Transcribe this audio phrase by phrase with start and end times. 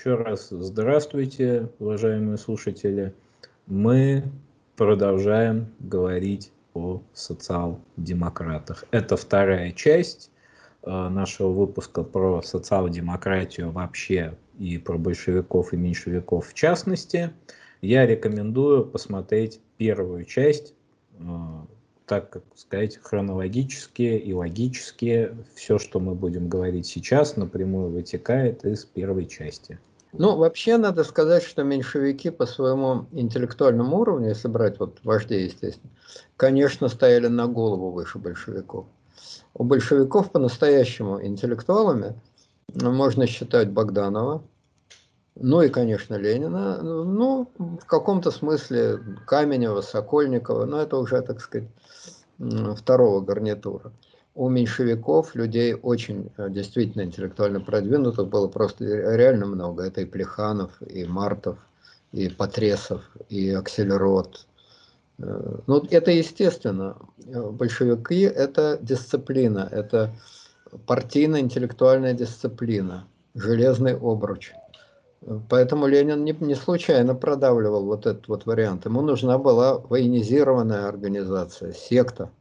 [0.00, 3.12] еще раз здравствуйте, уважаемые слушатели.
[3.66, 4.22] Мы
[4.74, 8.86] продолжаем говорить о социал-демократах.
[8.92, 10.30] Это вторая часть
[10.84, 17.34] э, нашего выпуска про социал-демократию вообще и про большевиков и меньшевиков в частности.
[17.82, 20.72] Я рекомендую посмотреть первую часть,
[21.18, 21.24] э,
[22.06, 28.86] так как сказать, хронологически и логически все, что мы будем говорить сейчас, напрямую вытекает из
[28.86, 29.78] первой части.
[30.12, 35.92] Ну, вообще надо сказать, что меньшевики по своему интеллектуальному уровню, если брать вот вождей, естественно,
[36.36, 38.86] конечно, стояли на голову выше большевиков.
[39.54, 42.20] У большевиков по-настоящему интеллектуалами
[42.74, 44.42] можно считать Богданова,
[45.36, 51.68] ну и, конечно, Ленина, ну, в каком-то смысле Каменева, Сокольникова, но это уже, так сказать,
[52.76, 53.92] второго гарнитура
[54.34, 59.84] у меньшевиков людей очень э, действительно интеллектуально продвинутых было просто реально много.
[59.84, 61.58] Это и Плеханов, и Мартов,
[62.12, 64.46] и Потресов, и Акселерот.
[65.18, 66.96] Э, ну, это естественно.
[67.18, 70.14] Большевики– это дисциплина, это
[70.86, 74.52] партийно-интеллектуальная дисциплина, железный обруч.
[75.48, 78.86] Поэтому Ленин не, не случайно продавливал вот этот вот вариант.
[78.86, 82.30] Ему нужна была военизированная организация, секта–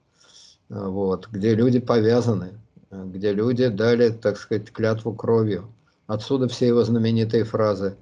[0.70, 2.59] вот, где люди повязаны,
[2.92, 5.67] где люди дали, так сказать, клятву кровью.
[6.08, 7.95] Отсюда все его знаменитые фразы,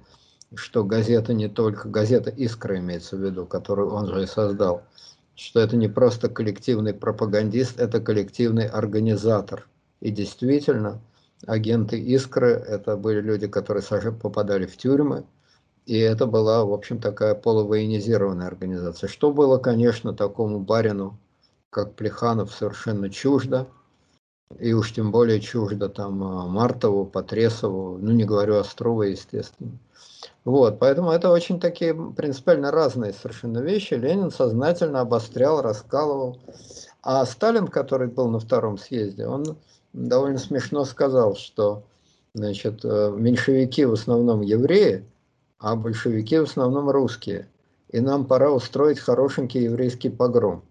[0.54, 4.82] что газета не только, газета «Искра» имеется в виду, которую он же и создал,
[5.34, 9.68] что это не просто коллективный пропагандист, это коллективный организатор.
[10.00, 11.00] И действительно,
[11.46, 13.82] агенты «Искры»– это были люди, которые
[14.12, 15.24] попадали в тюрьмы,
[15.84, 19.08] и это была, в общем, такая полувоенизированная организация.
[19.08, 21.18] Что было, конечно, такому барину
[21.78, 23.68] как Плеханов, совершенно чуждо.
[24.58, 29.78] И уж тем более чуждо там а, Мартову, Потресову, ну не говорю Острова, естественно.
[30.44, 33.94] Вот, поэтому это очень такие принципиально разные совершенно вещи.
[33.94, 36.40] Ленин сознательно обострял, раскалывал.
[37.02, 39.56] А Сталин, который был на втором съезде, он
[39.92, 41.84] довольно смешно сказал, что
[42.34, 45.04] значит, э, меньшевики в основном евреи,
[45.60, 47.46] а большевики в основном русские.
[47.90, 50.64] И нам пора устроить хорошенький еврейский погром.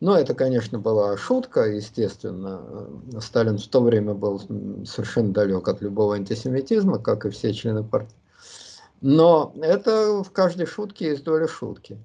[0.00, 2.88] Но это, конечно, была шутка, естественно.
[3.20, 4.40] Сталин в то время был
[4.84, 8.16] совершенно далек от любого антисемитизма, как и все члены партии.
[9.00, 11.98] Но это в каждой шутке есть доля шутки.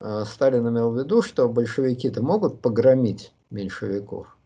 [0.00, 4.36] А Сталин имел в виду, что большевики-то могут погромить меньшевиков,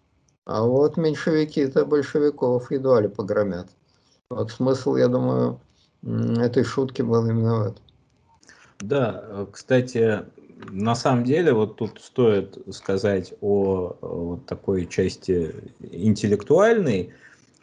[0.46, 3.68] а вот меньшевики-то большевиков едва ли погромят.
[4.30, 5.60] Вот смысл, я думаю,
[6.02, 7.82] этой шутки был именно в этом.
[8.80, 10.24] Да, кстати,
[10.70, 17.12] на самом деле, вот тут стоит сказать о, вот такой части интеллектуальной.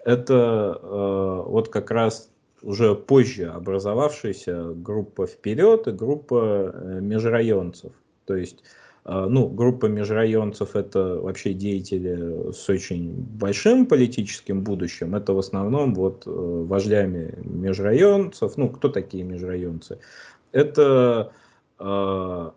[0.06, 2.30] Это э, вот как раз
[2.62, 7.92] уже позже образовавшаяся группа «Вперед» и группа э, межрайонцев.
[8.26, 8.64] То есть,
[9.06, 15.16] э, ну, группа межрайонцев– это вообще деятели с очень большим политическим будущим.
[15.16, 18.58] Это в основном вот э, вождями межрайонцев.
[18.58, 20.00] Ну, кто такие межрайонцы?
[20.52, 21.32] Это
[21.80, 22.52] э,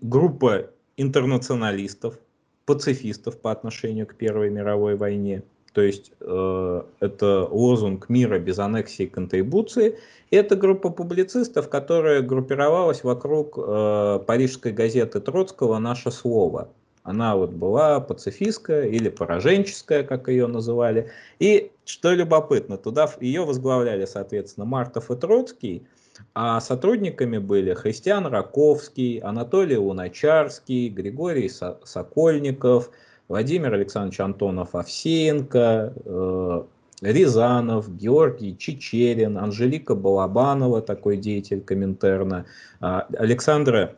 [0.00, 2.18] группа интернационалистов,
[2.64, 5.42] пацифистов по отношению к Первой мировой войне.
[5.72, 9.98] То есть э, это лозунг мира без аннексии и контрибуции.
[10.30, 16.68] И это группа публицистов, которая группировалась вокруг э, парижской газеты Троцкого «Наше слово».
[17.02, 21.10] Она вот была пацифистская или пораженческая, как ее называли.
[21.38, 25.86] И что любопытно, туда ее возглавляли, соответственно, Мартов и Троцкий.
[26.34, 32.90] А сотрудниками были Христиан Раковский, Анатолий Луначарский, Григорий Сокольников,
[33.28, 36.62] Владимир Александрович Антонов Овсеенко, э,
[37.02, 42.46] Рязанов, Георгий Чечерин, Анжелика Балабанова, такой деятель Коминтерна,
[42.80, 43.96] э, Александра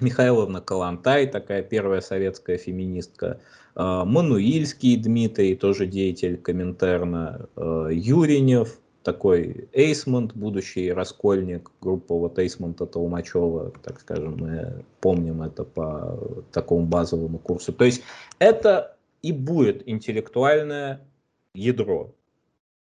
[0.00, 3.40] Михайловна Калантай, такая первая советская феминистка,
[3.74, 8.78] э, Мануильский Дмитрий, тоже деятель Коминтерна, э, Юринев,
[9.08, 16.84] такой Эйсмонт, будущий раскольник, группа вот Эйсмонта Толмачева, так скажем, мы помним это по такому
[16.84, 17.72] базовому курсу.
[17.72, 18.02] То есть
[18.38, 21.00] это и будет интеллектуальное
[21.54, 22.12] ядро.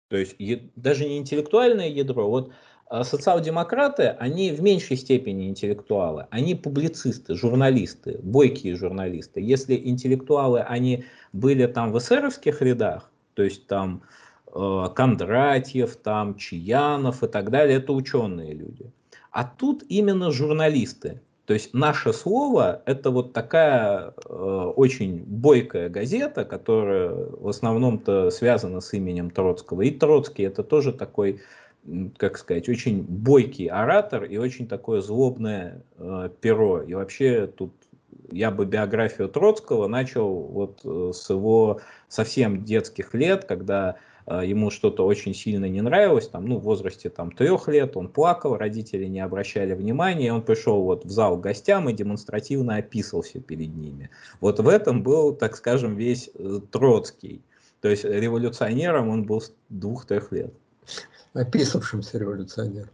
[0.09, 0.37] То есть
[0.75, 2.51] даже не интеллектуальное ядро, вот
[2.89, 9.43] а социал-демократы, они в меньшей степени интеллектуалы, они публицисты, журналисты, бойкие журналисты.
[9.43, 11.05] Если интеллектуалы, они
[11.35, 14.03] были там в эсеровских рядах, то есть там
[14.95, 18.91] Кондратьев, там, Чаянов и так далее, это ученые люди.
[19.31, 21.21] А тут именно журналисты.
[21.45, 24.33] То есть наше слово это вот такая э,
[24.77, 29.83] очень бойкая газета, которая в основном-то связана с именем Троцкого.
[29.83, 31.41] И Троцкий это тоже такой
[32.17, 36.83] как сказать, очень бойкий оратор и очень такое злобное э, перо.
[36.83, 37.73] И вообще тут
[38.31, 43.97] я бы биографию Троцкого начал вот э, с его совсем детских лет, когда э,
[44.27, 48.57] ему что-то очень сильно не нравилось, там, ну, в возрасте там трех лет, он плакал,
[48.57, 53.75] родители не обращали внимания, он пришел вот в зал к гостям и демонстративно описывался перед
[53.75, 54.11] ними.
[54.41, 57.43] Вот в этом был, так скажем, весь э, Троцкий.
[57.81, 60.53] То есть революционером он был с двух-трех лет.
[61.35, 62.91] Описавшимся революционером.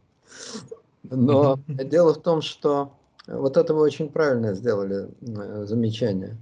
[1.04, 2.92] Но дело в том, что
[3.26, 6.36] вот это вы очень правильно сделали э, замечание,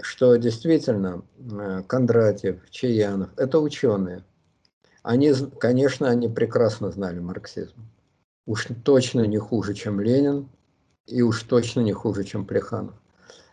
[0.00, 4.24] что действительно э, Кондратьев, Чаянов– это ученые.
[5.02, 7.88] Они, конечно, они прекрасно знали марксизм.
[8.46, 10.48] Уж точно не хуже, чем Ленин,
[11.06, 12.94] и уж точно не хуже, чем Плеханов.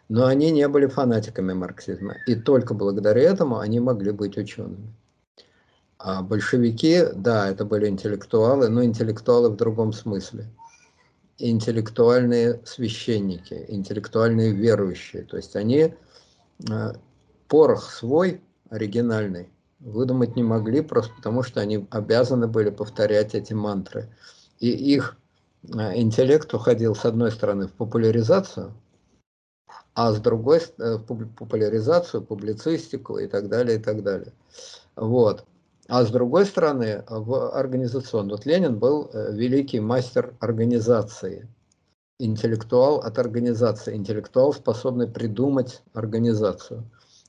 [0.10, 4.94] Но они не были фанатиками марксизма, и только благодаря этому они могли быть учеными.
[5.98, 10.46] А большевики, да, это были интеллектуалы, но интеллектуалы в другом смысле–
[11.38, 15.24] интеллектуальные священники, интеллектуальные верующие.
[15.24, 15.94] То есть они
[17.48, 19.50] порох свой, оригинальный,
[19.80, 24.10] выдумать не могли, просто потому что они обязаны были повторять эти мантры.
[24.60, 25.18] И их
[25.64, 28.74] э, интеллект уходил, с одной стороны, в популяризацию,
[29.94, 31.04] а с другой э, в
[31.36, 34.34] популяризацию, публицистику и так далее, и так далее.
[34.96, 35.46] Вот.
[35.88, 38.32] А с другой стороны, в организационном.
[38.32, 41.48] Вот Ленин был э, великий мастер организации,
[42.20, 46.84] интеллектуал от организации, интеллектуал, способный придумать организацию.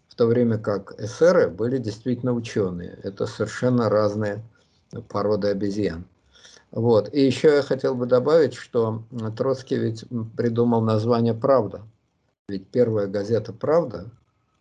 [0.08, 2.98] В то время как эсеры были действительно ученые.
[3.02, 4.42] Это совершенно разные
[5.08, 6.06] породы обезьян.
[6.70, 7.12] Вот.
[7.12, 9.04] И еще я хотел бы добавить, что
[9.36, 10.04] Троцкий ведь
[10.36, 11.82] придумал название «Правда».
[12.48, 14.10] Ведь первая газета «Правда»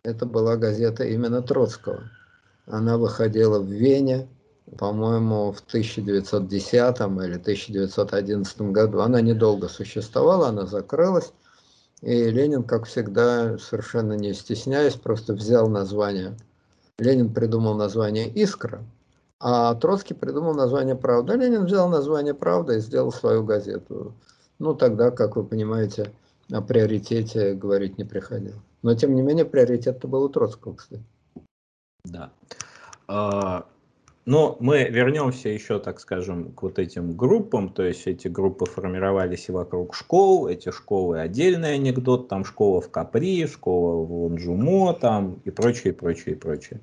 [0.02, 2.10] это была газета именно Троцкого.
[2.66, 4.28] Она выходила в Вене,
[4.78, 9.00] по-моему, в 1910 или 1911 году.
[9.00, 11.32] Она недолго существовала, она закрылась.
[12.02, 16.36] И Ленин, как всегда, совершенно не стесняясь, просто взял название.
[16.98, 18.84] Ленин придумал название «Искра»,
[19.38, 21.34] а Троцкий придумал название «Правда».
[21.34, 24.14] Ленин взял название «Правда» и сделал свою газету.
[24.58, 26.12] Ну, тогда, как вы понимаете,
[26.50, 28.62] о приоритете говорить не приходило.
[28.82, 31.02] Но, тем не менее, приоритет-то был у Троцкого, кстати.
[32.04, 32.30] Да.
[34.26, 39.48] Но мы вернемся еще, так скажем, к вот этим группам, то есть эти группы формировались
[39.48, 45.40] и вокруг школ, эти школы отдельный анекдот, там школа в Капри, школа в Лонжумо, там
[45.44, 46.80] и прочее, прочее, прочее.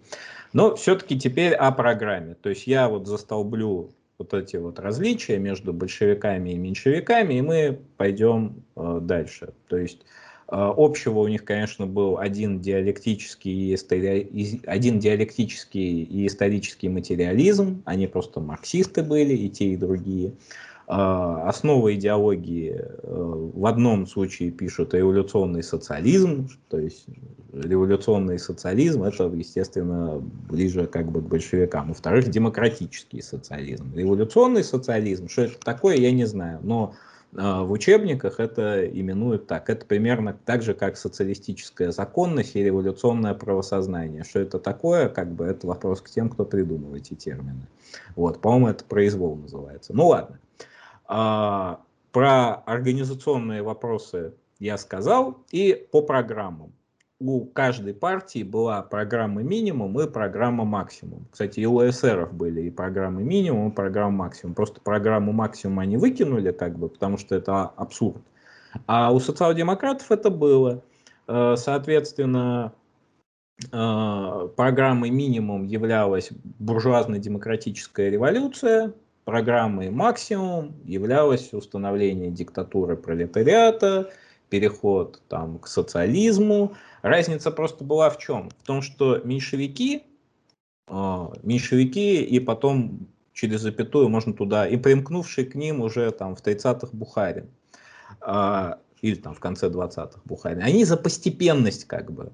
[0.54, 2.36] Но все-таки теперь о программе.
[2.36, 7.80] То есть я вот застолблю вот эти вот различия между большевиками и меньшевиками, и мы
[7.98, 9.54] пойдем э, дальше.
[9.68, 10.06] То есть
[10.48, 14.62] общего у них, конечно, был один диалектический, и истори...
[14.66, 17.82] один диалектический и исторический материализм.
[17.86, 20.34] Они просто марксисты были, и те, и другие.
[20.86, 27.06] А, основа идеологии э, в одном случае пишут революционный социализм, то есть
[27.54, 31.90] революционный социализм это, естественно, ближе как бы к большевикам.
[31.90, 33.94] Во-вторых, демократический социализм.
[33.96, 39.70] Революционный социализм, что это такое, я не знаю, но а, в учебниках это именуют так.
[39.70, 44.24] Это примерно так же, как социалистическая законность и революционное правосознание.
[44.24, 47.68] Что это такое, как бы это вопрос к тем, кто придумал эти термины.
[48.16, 49.94] Вот, по-моему, это произвол называется.
[49.96, 50.40] Ну ладно.
[51.06, 55.40] А, про организационные вопросы я сказал.
[55.52, 56.72] И по программам
[57.26, 61.26] у каждой партии была программа минимум и программа максимум.
[61.32, 64.56] Кстати, и у СРов были и программы минимум, и программа максимум.
[64.56, 68.22] Просто программу максимум они выкинули, как бы, потому что это абсурд.
[68.88, 70.84] А у социал-демократов это было.
[71.28, 72.74] Э, соответственно,
[73.72, 84.12] э, программой минимум являлась буржуазно-демократическая революция, программой максимум являлось установление диктатуры пролетариата,
[84.54, 88.50] переход там, к социализму, Разница просто была в чем?
[88.50, 90.04] В том, что меньшевики,
[90.88, 96.42] э, меньшевики и потом через запятую можно туда, и примкнувший к ним уже там в
[96.42, 97.50] 30-х Бухарин,
[98.22, 102.32] э, или там в конце 20-х Бухарин, они за постепенность как бы.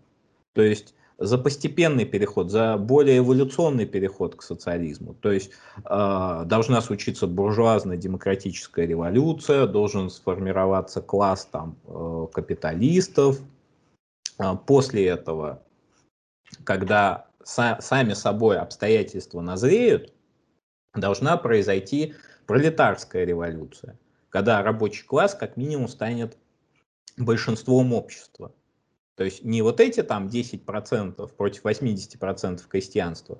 [0.53, 5.13] То есть за постепенный переход, за более эволюционный переход к социализму.
[5.13, 5.51] То есть
[5.83, 13.39] э, должна случиться буржуазная демократическая революция, должен сформироваться класс там, э, капиталистов,
[14.37, 15.61] а, после этого,
[16.63, 20.13] когда сами собой обстоятельства назреют,
[20.93, 23.99] должна произойти пролетарская революция,
[24.29, 26.37] когда рабочий класс как минимум станет
[27.17, 28.53] большинством общества.
[29.19, 33.37] То есть не вот эти там 10% против 80% крестьянства,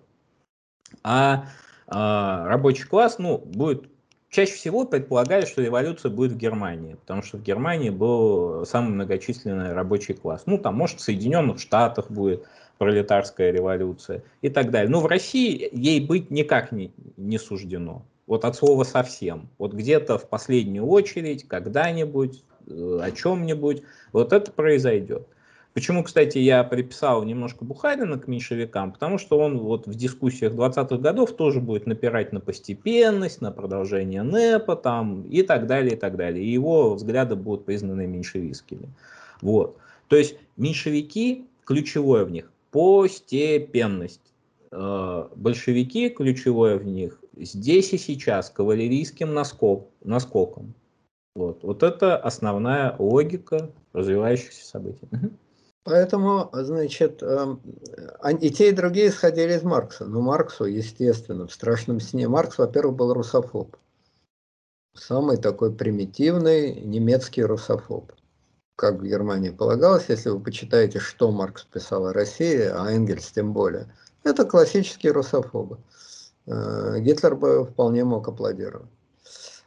[1.04, 1.46] а
[1.88, 3.90] А, рабочий класс, ну, будет
[4.30, 9.72] чаще всего предполагали, что революция будет в Германии, потому что в Германии был самый многочисленный
[9.72, 10.44] рабочий класс.
[10.48, 12.46] Ну, там, может, в Соединенных Штатах будет
[12.78, 14.90] пролетарская революция и так далее.
[14.90, 18.06] Но в России ей быть никак не, не суждено.
[18.28, 19.48] Вот от слова совсем.
[19.58, 25.26] Вот где-то в последнюю очередь, когда-нибудь, э, о чем-нибудь, вот это произойдет.
[25.74, 28.92] Почему, кстати, я приписал немножко Бухарина к меньшевикам?
[28.92, 34.24] Потому что он вот в дискуссиях 20-х годов тоже будет напирать на постепенность, на продолжение
[34.24, 36.44] НЭПа там, и так далее, и так далее.
[36.44, 38.90] И его взгляды будут признаны меньшевистскими.
[39.42, 39.78] Вот.
[40.08, 44.34] То есть меньшевики, ключевое в них, постепенность.
[44.72, 50.74] Э, большевики, ключевое в них, здесь и сейчас, кавалерийским наскок, наскоком.
[51.36, 51.64] Вот.
[51.64, 55.08] вот это основная логика развивающихся событий.
[55.90, 57.62] Поэтому, значит, эм,
[58.42, 60.06] и те, и другие исходили из Маркса.
[60.06, 62.28] Но Марксу, естественно, в страшном сне.
[62.28, 63.76] Маркс, во-первых, был русофоб.
[64.96, 68.12] Самый такой примитивный немецкий русофоб.
[68.76, 73.52] Как в Германии полагалось, если вы почитаете, что Маркс писал о России, а Энгельс тем
[73.52, 73.92] более.
[74.24, 75.80] Это классические русофобы.
[76.46, 78.92] Э, Гитлер бы вполне мог аплодировать.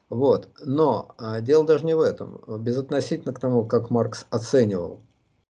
[0.09, 0.50] Вот.
[0.61, 2.41] Но а, дело даже не в этом.
[2.61, 5.00] Безотносительно к тому, как Маркс оценивал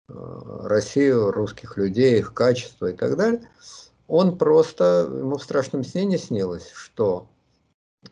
[0.09, 3.49] Россию, русских людей, их качество и так далее,
[4.09, 7.28] он просто, ему в страшном сне не снилось, что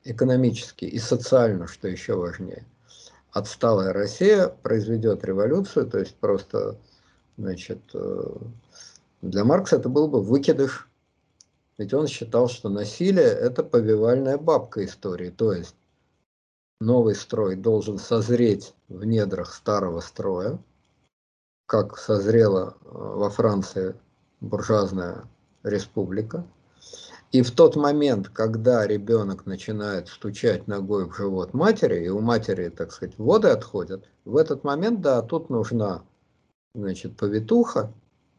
[0.05, 2.65] экономически и социально, что еще важнее,
[3.33, 6.77] отсталая Россия произведет революцию, то есть просто,
[7.37, 8.37] значит, э,
[9.23, 10.89] для Маркса это был бы выкидыш,
[11.77, 15.77] ведь он считал, что насилие– это повивальная бабка истории, то есть
[16.81, 20.59] новый строй должен созреть в недрах старого строя,
[21.71, 23.95] как созрела э, во Франции
[24.41, 25.29] буржуазная
[25.63, 26.45] республика.
[27.31, 32.71] И в тот момент, когда ребенок начинает стучать ногой в живот матери, и у матери,
[32.71, 36.03] так сказать, воды отходят, в этот момент, да, тут нужна,
[36.75, 37.93] значит, повитуха,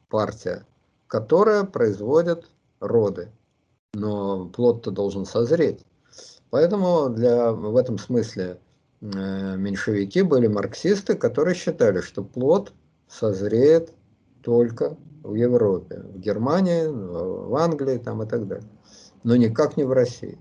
[0.10, 0.66] партия,
[1.08, 3.32] которая производит роды.
[3.94, 5.86] Но плод-то должен созреть.
[6.50, 8.60] Поэтому для, в этом смысле
[9.00, 12.74] э, меньшевики были марксисты, которые считали, что плод
[13.12, 13.94] созреет
[14.42, 18.70] только в Европе, в Германии, в Англии там и так далее,
[19.24, 20.40] но никак не в России.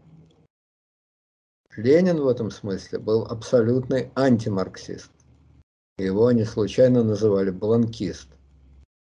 [1.77, 5.11] Ленин в этом смысле был абсолютный антимарксист.
[5.99, 8.29] Его они случайно называли бланкист.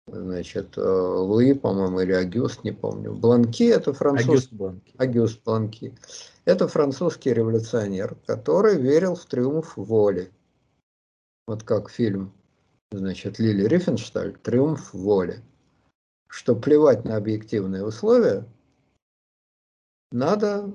[0.08, 3.14] Значит, э, Луи, по-моему, или Агюст, не помню.
[3.14, 4.28] Бланки– это француз...
[4.28, 4.94] Агюст Бланки.
[4.98, 5.96] Агюст Бланки.
[6.46, 10.32] Это французский революционер, который верил в триумф воли.
[11.46, 12.34] Вот как фильм
[12.92, 15.42] значит, Лили Рифеншталь «Триумф воли»,
[16.28, 18.46] что плевать на объективные условия,
[20.12, 20.72] надо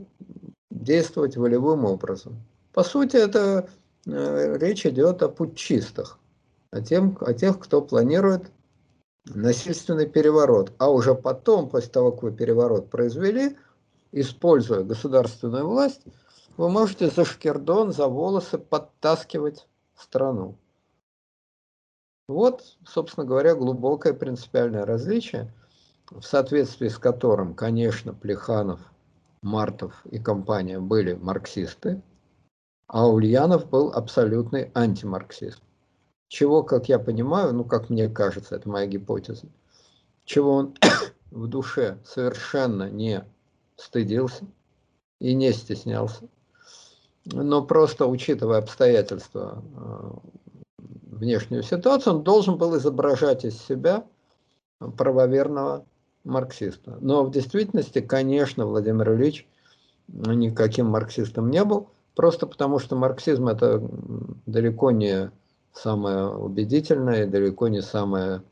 [0.71, 2.43] действовать волевым образом.
[2.73, 3.69] По сути, это
[4.07, 6.19] э, речь идет о путчистах,
[6.71, 8.51] о, тем, о тех, кто планирует
[9.27, 10.73] насильственный переворот.
[10.79, 13.57] А уже потом, после того, как вы переворот произвели,
[14.11, 16.03] используя государственную власть,
[16.57, 20.59] вы можете за шкердон, за волосы подтаскивать страну.
[22.33, 25.53] Вот, собственно говоря, глубокое принципиальное различие,
[26.11, 28.81] в соответствии с которым, конечно, Плеханов,
[29.43, 32.01] Мартов и компания были марксисты,
[32.87, 35.61] а Ульянов был абсолютный антимарксист.
[36.29, 39.49] Чего, как я понимаю, ну, как мне кажется, это моя гипотеза,
[40.25, 40.75] чего он
[41.31, 43.25] в душе совершенно не
[43.77, 44.47] стыдился
[45.21, 46.29] и не стеснялся,
[47.27, 50.11] но просто учитывая обстоятельства э,
[51.13, 54.05] внешнюю ситуацию, он должен был изображать из себя
[54.97, 55.85] правоверного
[56.25, 56.99] марксиста.
[57.01, 59.47] Но в действительности, конечно, Владимир Ильич
[60.09, 63.83] никаким марксистом не был, просто потому что марксизм это
[64.47, 65.31] далеко не
[65.73, 68.43] самое убедительное, далеко не самое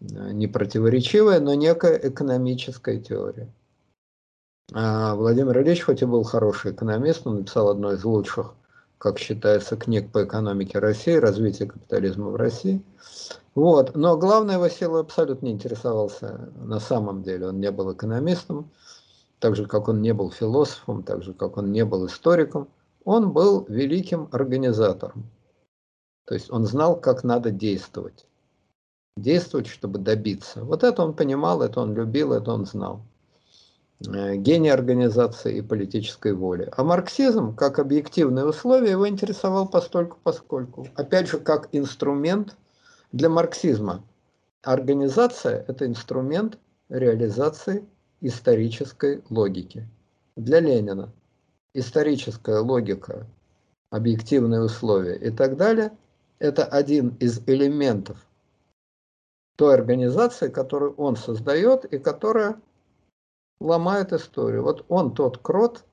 [0.00, 3.52] э, непротиворечивое, но некая экономическая теория.
[4.72, 8.54] А Владимир Ильич, хоть и был хороший экономист, он написал одно из лучших
[8.98, 12.82] как считается, книг по экономике России, развитие капитализма в России.
[13.54, 13.94] Вот.
[13.94, 17.48] Но главное, Василий абсолютно не интересовался на самом деле.
[17.48, 18.70] Он не был экономистом,
[19.38, 22.68] так же, как он не был философом, так же, как он не был историком.
[23.04, 25.30] Он был великим организатором.
[26.26, 28.26] То есть он знал, как надо действовать.
[29.16, 30.64] Действовать, чтобы добиться.
[30.64, 33.00] Вот это он понимал, это он любил, это он знал.
[34.04, 36.68] Э, гений организации и политической воли.
[36.76, 40.86] А марксизм, как объективное условие, его интересовал постольку поскольку.
[40.96, 42.56] Опять же, как инструмент
[43.12, 44.04] для марксизма.
[44.62, 47.84] Организация– это инструмент реализации
[48.20, 49.88] исторической логики.
[50.36, 51.12] для Ленина
[51.72, 53.26] историческая логика,
[53.90, 55.92] объективные условия и так далее,
[56.38, 58.18] это один из элементов
[59.56, 62.60] той организации, которую он создает и которая
[63.60, 64.62] ломает историю.
[64.62, 65.84] Вот он тот крот,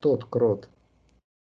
[0.00, 0.68] тот крот,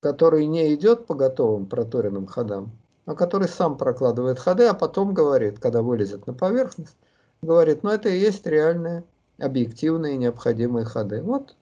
[0.00, 2.72] который не идет по готовым проторенным ходам,
[3.04, 6.96] а который сам прокладывает ходы, а потом говорит, когда вылезет на поверхность,
[7.42, 9.04] говорит, ну это и есть реальные,
[9.38, 11.22] объективные, необходимые ходы.
[11.22, 11.54] Вот,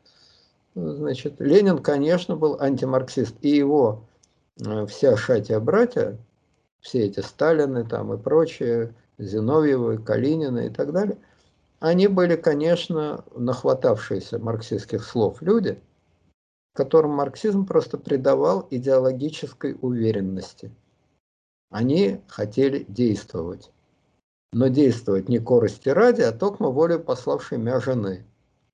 [0.75, 4.05] значит, Ленин, конечно, был антимарксист, и его
[4.65, 6.17] э, вся шатия-братья,
[6.81, 11.19] все эти Сталины там и прочие, Зиновьевы, Калинины и так далее,
[11.81, 15.81] они были, конечно, нахватавшиеся марксистских слов люди,
[16.75, 20.71] которым марксизм просто придавал идеологической уверенности–
[21.71, 23.71] они хотели действовать.
[24.53, 28.25] Но действовать не корости ради, а только волей пославшей мя жены.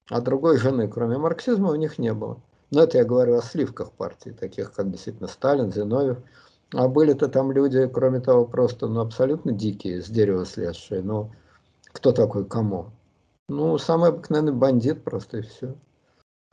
[0.08, 2.40] А другой жены, кроме марксизма, у них не было.
[2.70, 6.18] Но это я говорю о сливках партии, таких как действительно Сталин, Зиновьев.
[6.72, 11.02] А были-то там люди, кроме того, просто ну, абсолютно дикие, с дерева слезшие.
[11.02, 11.32] Ну,
[11.94, 12.90] кто такой кому?
[13.48, 15.74] Ну, самый обыкновенный бандит просто и все.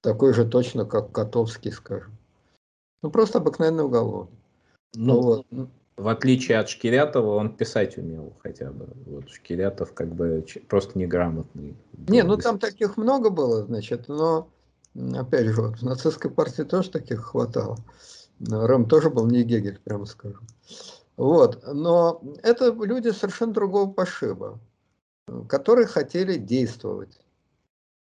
[0.01, 2.17] Такой же точно, как Котовский, скажем.
[3.03, 4.29] Ну, просто обыкновенный уголовник.
[4.93, 5.45] Ну, вот
[5.97, 8.87] в отличие от Шкирятова, он писать умел хотя бы.
[9.05, 11.75] Вот Шкирятов как бы просто неграмотный.
[12.07, 14.47] Не, ну там таких много было, значит, но
[15.13, 17.77] опять же, вот, в нацистской партии тоже таких хватало.
[18.39, 20.47] Рэм тоже был не Гегель, прямо скажем.
[21.17, 24.59] Вот, но это люди совершенно другого пошиба,
[25.47, 27.19] которые хотели действовать.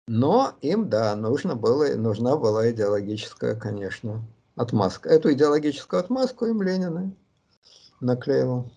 [0.07, 4.21] Но им, да, нужно было, нужна была идеологическая, конечно,
[4.55, 5.09] отмазка.
[5.09, 7.11] Эту идеологическую отмазку им Ленина
[8.01, 8.69] наклеивал.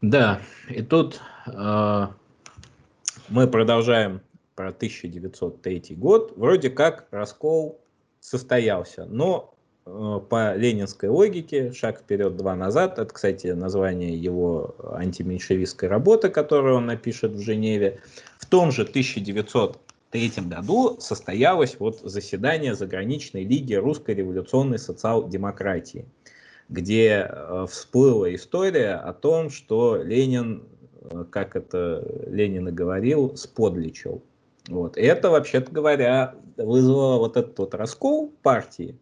[0.00, 2.06] Да, и тут э,
[3.28, 4.20] мы продолжаем
[4.54, 6.32] про 1903 год.
[6.36, 7.80] Вроде как раскол
[8.20, 9.51] состоялся, но
[9.84, 12.98] по ленинской логике шаг вперед, два назад.
[12.98, 18.00] Это, кстати, название его антименьшевистской работы, которую он напишет в Женеве.
[18.38, 26.06] В том же 1903 году состоялось вот заседание заграничной лиги русской революционной социал-демократии
[26.72, 30.64] где э, всплыла история о том, что Ленин,
[31.02, 34.22] э, как это Ленин и говорил, сподличил.
[34.68, 34.96] Вот.
[34.96, 39.01] И это, вообще-то говоря, вызвало вот этот вот раскол партии, э,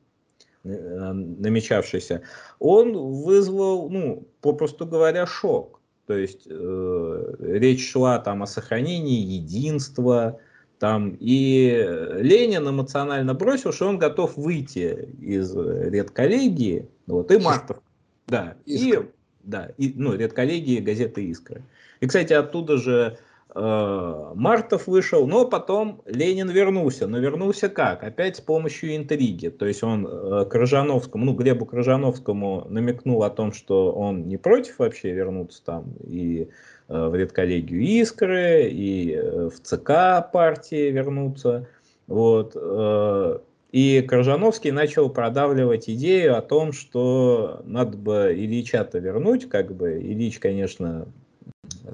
[0.63, 2.23] намечавшийся,
[2.59, 5.81] он вызвал, ну, попросту говоря, шок.
[6.07, 10.41] То есть э, речь шла там о сохранении единства,
[10.79, 17.79] там, и Ленин эмоционально бросил, что он готов выйти из редколлегии, вот, и Мартов.
[18.27, 19.03] Да, Искра.
[19.03, 19.07] и,
[19.43, 21.63] да, и, ну, редколлегии газеты «Искра».
[22.01, 27.07] И, кстати, оттуда же э, Мартов вышел, но потом Ленин вернулся.
[27.07, 28.05] Но вернулся как?
[28.05, 29.49] Опять с помощью интриги.
[29.49, 34.79] То есть он э, Крыжановскому, ну, Глебу Крыжановскому намекнул о том, что он не против
[34.79, 36.49] вообще вернуться там и
[36.91, 41.69] Э, в редколлегию Искры, и э, в ЦК партии вернуться.
[42.09, 42.57] Вот.
[42.57, 43.39] Э,
[43.71, 50.41] и Крыжановский начал продавливать идею о том, что надо бы Ильича-то вернуть, как бы Ильич,
[50.41, 51.07] конечно,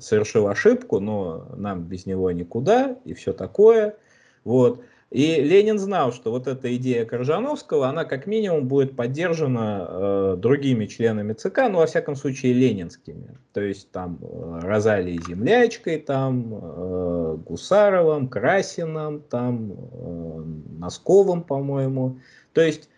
[0.00, 3.96] совершил ошибку, но нам без него никуда и все такое.
[4.44, 4.80] Вот.
[5.10, 10.86] И Ленин знал, что вот эта идея Коржановского, она как минимум будет поддержана э, другими
[10.86, 13.38] членами ЦК, ну, во всяком случае, ленинскими.
[13.52, 20.42] То есть там э, Розалией Землячкой, там э, Гусаровым, Красиным, там э,
[20.80, 22.18] Носковым, по-моему.
[22.52, 22.88] То есть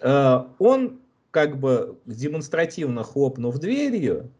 [0.00, 0.98] э, он
[1.30, 4.30] как бы демонстративно хлопнув дверью,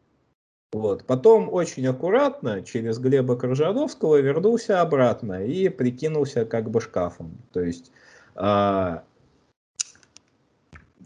[0.72, 1.04] вот.
[1.04, 7.38] Потом очень аккуратно через Глеба Крыжановского вернулся обратно и прикинулся как бы шкафом.
[7.52, 7.90] То есть
[8.36, 9.02] а,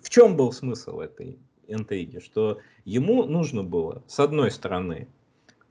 [0.03, 2.19] в чем был смысл этой интриги?
[2.19, 5.09] Что ему нужно было, с одной стороны,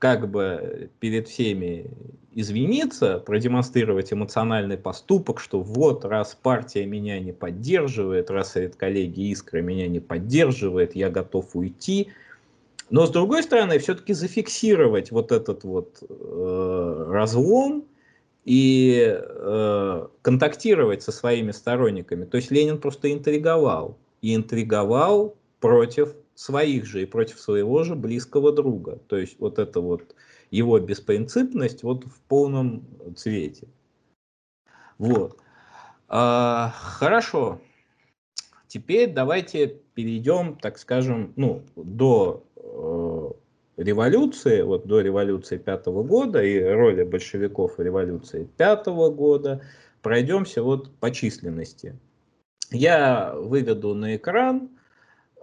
[0.00, 1.88] как бы перед всеми
[2.32, 9.86] извиниться, продемонстрировать эмоциональный поступок, что вот, раз партия меня не поддерживает, раз коллеги Искра меня
[9.86, 12.08] не поддерживает, я готов уйти–
[12.94, 17.88] но с другой стороны, все-таки зафиксировать вот этот вот э, разлом
[18.44, 22.24] и э, контактировать со своими сторонниками.
[22.24, 23.98] То есть Ленин просто интриговал.
[24.22, 29.00] И интриговал против своих же и против своего же близкого друга.
[29.08, 30.14] То есть вот это вот
[30.52, 33.66] его беспринципность вот в полном цвете.
[34.98, 35.36] Вот.
[36.06, 37.60] А, хорошо.
[38.68, 42.44] Теперь давайте перейдем, так скажем, ну, до
[43.76, 49.62] революции, вот до революции пятого года и роли большевиков в революции пятого года,
[50.02, 51.98] пройдемся вот по численности.
[52.70, 54.70] Я выведу на экран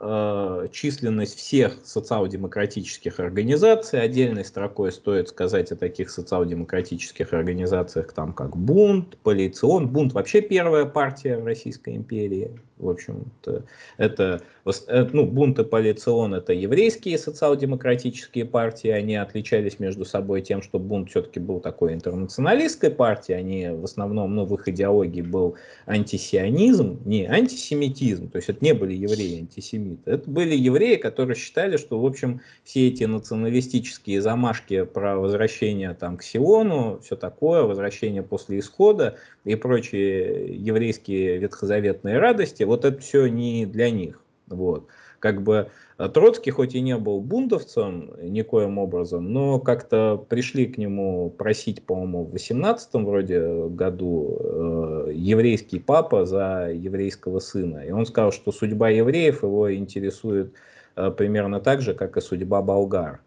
[0.04, 4.02] Э, численность всех социал-демократических организаций.
[4.02, 9.90] Отдельной строкой стоит сказать о таких социал-демократических организациях, там как Бунт, Полицион.
[9.90, 12.60] Бунт вообще первая партия в Российской империи.
[12.82, 13.64] В общем-то,
[13.98, 18.90] это, э, ну, Бунт и Полицион это еврейские социал-демократические партии.
[18.90, 23.40] Они отличались между собой тем, что Бунт все-таки был такой интернационалистской партией.
[23.40, 28.30] Они в основном, ну, в их идеологии был антисионизм, не антисемитизм.
[28.30, 30.12] То есть это не были евреи-антисемиты антисемиты.
[30.12, 36.18] Это были евреи, которые считали, что, в общем, все эти националистические замашки про возвращение там,
[36.18, 43.28] к Сиону, все такое, возвращение после исхода и прочие еврейские ветхозаветные радости, вот это все
[43.28, 44.24] не для них.
[44.48, 44.88] Вот.
[45.20, 45.70] Как бы
[46.02, 51.86] а Троцкий хоть и не был бундовцем никоим образом, но как-то пришли к нему просить,
[51.86, 57.86] по-моему, в 18 вроде году э, еврейский папа за еврейского сына.
[57.86, 60.56] И он сказал, что судьба евреев его интересует
[60.96, 63.22] э, примерно так же, как и судьба болгар.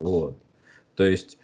[0.00, 0.36] Вот.
[0.96, 1.38] То есть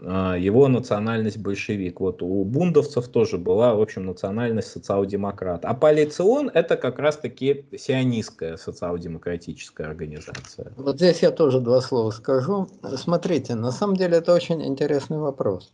[0.00, 2.00] его национальность большевик.
[2.00, 5.64] Вот у бундовцев тоже была, в общем, национальность социал-демократ.
[5.64, 10.72] А полицион это как раз-таки сионистская социал-демократическая организация.
[10.76, 12.68] Вот здесь я тоже два слова скажу.
[12.96, 15.72] Смотрите, на самом деле это очень интересный вопрос.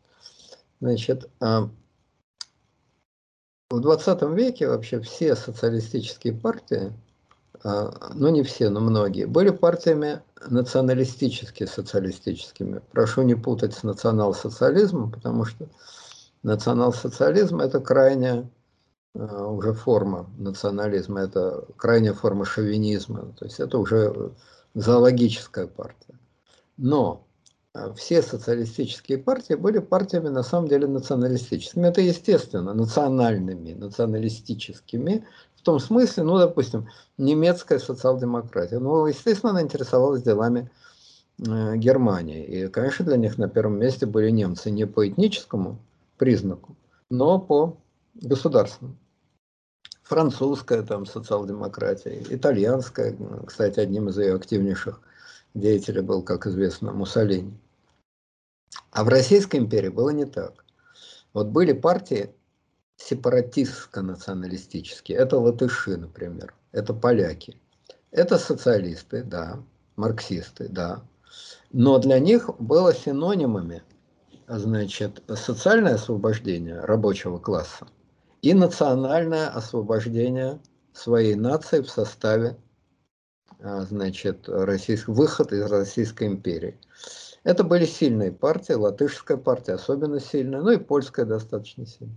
[0.81, 1.69] Значит, а,
[3.71, 6.93] в 20 веке вообще все социалистические партии
[7.65, 12.81] а, ну не все, но многие, были партиями националистически социалистическими.
[12.93, 15.69] Прошу не путать с национал-социализмом, потому что
[16.43, 18.49] национал-социализм это крайняя
[19.15, 24.33] а, уже форма национализма, это крайняя форма шовинизма, то есть это уже
[24.75, 26.19] зоологическая партия.
[26.77, 27.27] Но
[27.75, 31.89] а, все социалистические партии были партиями на самом деле националистическими.
[31.89, 35.27] Это естественно, национальными, националистическими,
[35.63, 38.81] в том смысле, ну, допустим, немецкая социал-демократия.
[38.81, 40.69] Ну, естественно, она интересовалась делами
[41.39, 42.45] э, Германии.
[42.45, 45.79] И, конечно, для них на первом месте были немцы не по этническому
[46.19, 46.75] признаку,
[47.11, 47.77] но по
[48.15, 48.97] государственному.
[50.03, 55.01] Французская там социал-демократия, итальянская, кстати, одним из ее активнейших
[55.55, 57.57] деятелей был, как известно, Муссолини.
[58.91, 60.65] А в Российской империи было не так.
[61.33, 62.35] Вот были партии
[63.09, 65.19] сепаратистско-националистические.
[65.19, 67.61] Это латыши, например, это поляки.
[68.11, 69.63] Это социалисты, да,
[69.97, 71.03] марксисты, да.
[71.73, 73.83] Но для них было синонимами
[74.47, 77.87] значит, социальное освобождение рабочего класса
[78.43, 80.61] и национальное освобождение
[80.93, 82.57] своей нации в составе
[83.61, 85.09] а, значит, российск...
[85.09, 86.79] выход из Российской империи.
[87.45, 92.17] Это были сильные партии, латышская партия особенно сильная, ну и польская достаточно сильная.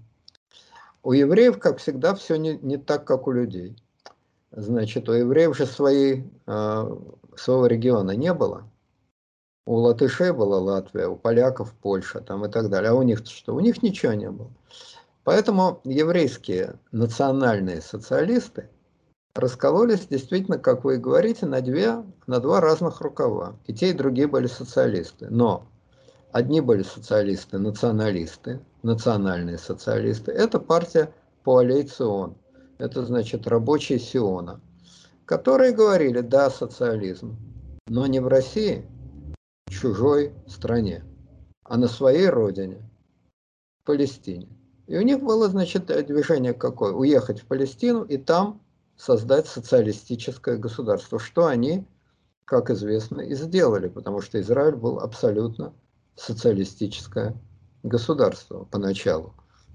[1.06, 3.78] У евреев, как всегда, все не, не так, как у людей.
[4.50, 6.98] Значит, у евреев же своей, э,
[7.36, 8.68] своего региона не было.
[9.68, 12.90] У латышей была Латвия, у поляков Польша там и так далее.
[12.90, 13.54] А у них что?
[13.54, 14.50] У них ничего не было.
[15.24, 18.68] Поэтому еврейские национальные социалисты
[19.36, 23.58] раскололись действительно, как вы и говорите, на, две, на два разных рукава.
[23.68, 25.28] И те, и другие были социалисты.
[25.30, 25.68] Но
[26.36, 30.32] Одни были социалисты, националисты, национальные социалисты.
[30.32, 31.12] Это партия
[31.44, 32.38] Коалицион.
[32.78, 34.62] Это значит рабочие Сиона,
[35.26, 37.38] которые говорили, да, социализм,
[37.88, 38.86] но не в России,
[39.68, 41.04] в чужой стране,
[41.64, 42.78] а на своей родине,
[43.82, 44.50] в Палестине.
[44.88, 46.92] И у них было, значит, движение какое?
[46.92, 48.62] Уехать в Палестину и там
[48.98, 51.88] создать социалистическое государство, что они,
[52.44, 55.74] как известно, и сделали, потому что Израиль был абсолютно
[56.16, 57.36] социалистическое
[57.86, 59.34] государство поначалу.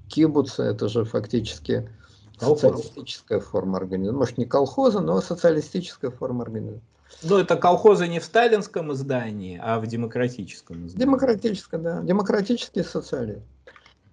[0.09, 1.89] Кибуцы– это же фактически
[2.39, 4.17] социалистическая форма организации.
[4.17, 6.83] Может, не колхоза, но социалистическая форма организации.
[7.23, 11.05] Ну, это колхозы не в сталинском издании, а в демократическом издании.
[11.05, 12.01] Демократическое, да.
[12.03, 13.43] Демократический социализм.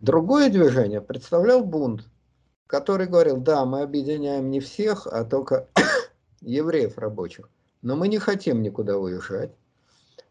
[0.01, 2.05] Другое движение представлял бунт,
[2.67, 5.67] который говорил, да, мы объединяем не всех, а только
[6.41, 7.49] евреев рабочих.
[7.81, 9.51] Но мы не хотим никуда уезжать.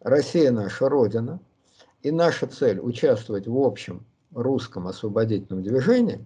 [0.01, 1.41] Россия наша родина–
[2.07, 6.25] и наша цель участвовать в общем русском освободительном движении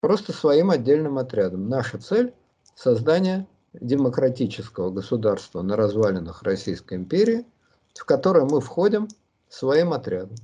[0.00, 1.68] просто своим отдельным отрядом.
[1.68, 2.32] Наша цель–
[2.76, 7.44] создание демократического государства на развалинах Российской империи,
[7.92, 9.08] в которое мы входим
[9.48, 10.36] своим отрядом.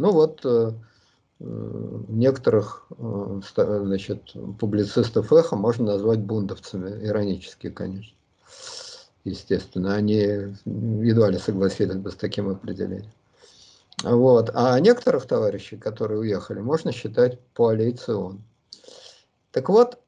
[0.00, 0.72] Ну вот, э,
[1.38, 8.16] э, некоторых э, значит, публицистов эхо можно назвать бундовцами, иронически, конечно.
[9.22, 13.12] Естественно, они едва ли согласились бы с таким определением.
[14.02, 14.50] Вот.
[14.54, 18.42] А некоторых товарищей, которые уехали, можно считать коалицион.
[19.50, 19.98] Так вот,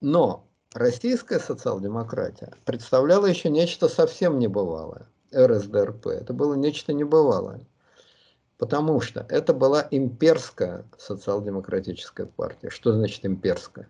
[0.00, 5.06] но российская социал-демократия представляла еще нечто совсем небывалое.
[5.34, 6.06] РСДРП.
[6.08, 7.60] Это было нечто небывалое.
[8.58, 12.70] Потому что это была имперская социал-демократическая партия.
[12.70, 13.88] Что значит имперская?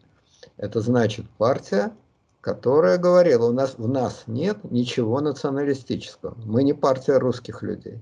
[0.57, 1.93] Это значит партия,
[2.41, 6.35] которая говорила, у нас в нас нет ничего националистического.
[6.45, 8.01] Мы не партия русских людей.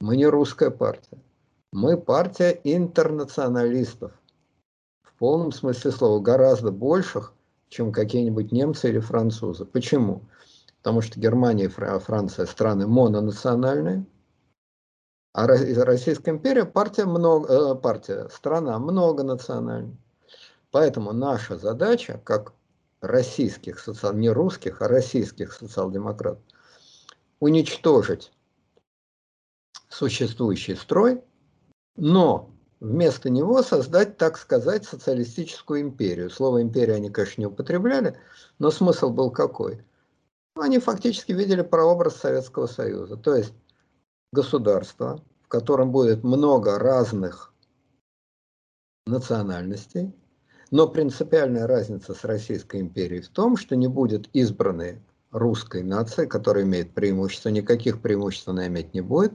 [0.00, 1.18] Мы не русская партия.
[1.72, 4.12] Мы партия интернационалистов.
[5.02, 6.20] В полном смысле слова.
[6.20, 7.34] Гораздо больших,
[7.68, 9.66] чем какие-нибудь немцы или французы.
[9.66, 10.22] Почему?
[10.78, 14.06] Потому что Германия и Франция страны мононациональные,
[15.32, 19.96] а Российская империя партия, много, э, партия страна многонациональная.
[20.70, 22.54] Поэтому наша задача, как
[23.02, 26.42] российских социал, не русских, а российских социал-демократов,
[27.38, 28.32] уничтожить
[30.00, 31.20] существующий строй,
[31.96, 36.30] но вместо него создать, так сказать, социалистическую империю.
[36.30, 38.18] Слово империя они, конечно, не употребляли,
[38.58, 39.84] но смысл был какой?
[40.56, 43.52] Они фактически видели прообраз Советского Союза, то есть
[44.32, 47.52] государство, в котором будет много разных
[49.06, 50.14] национальностей,
[50.70, 56.64] но принципиальная разница с Российской империей в том, что не будет избранной русской нации, которая
[56.64, 59.34] имеет преимущество, никаких преимуществ она иметь не будет.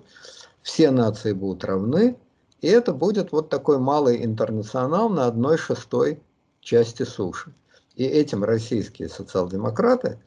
[0.66, 2.18] Все нации будут равны,
[2.60, 6.20] и это будет вот такой малый интернационал на одной шестой
[6.60, 7.54] части суши.
[7.94, 10.18] И этим российские социал-демократы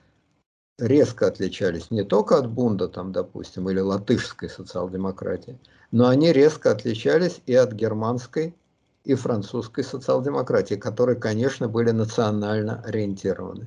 [0.79, 5.59] резко отличались не только от Бунда, там, допустим, или латышской социал-демократии,
[5.90, 8.55] но они резко отличались и от германской
[9.03, 13.66] и французской социал-демократии, которые, конечно, были национально ориентированы.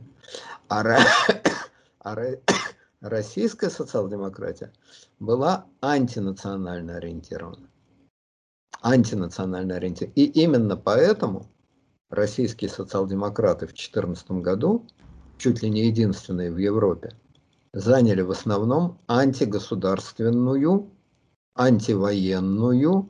[0.69, 0.83] А,
[1.99, 2.15] а
[3.01, 4.71] российская социал-демократия
[5.19, 7.67] была антинационально ориентирована.
[8.81, 10.13] Антинационально ориентирована.
[10.15, 11.47] И именно поэтому
[12.09, 14.85] российские социал-демократы в 2014 году,
[15.37, 17.15] чуть ли не единственные в Европе,
[17.73, 20.89] заняли в основном антигосударственную,
[21.55, 23.09] антивоенную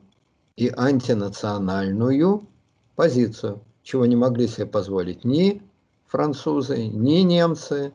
[0.56, 2.48] и антинациональную
[2.96, 5.62] позицию, чего не могли себе позволить ни
[6.06, 7.92] французы, ни немцы,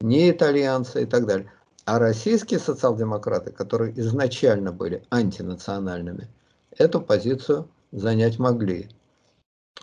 [0.00, 1.50] ни итальянцы и так далее.
[1.84, 6.28] А российские социал-демократы, которые изначально были антинациональными,
[6.76, 8.88] эту позицию занять могли.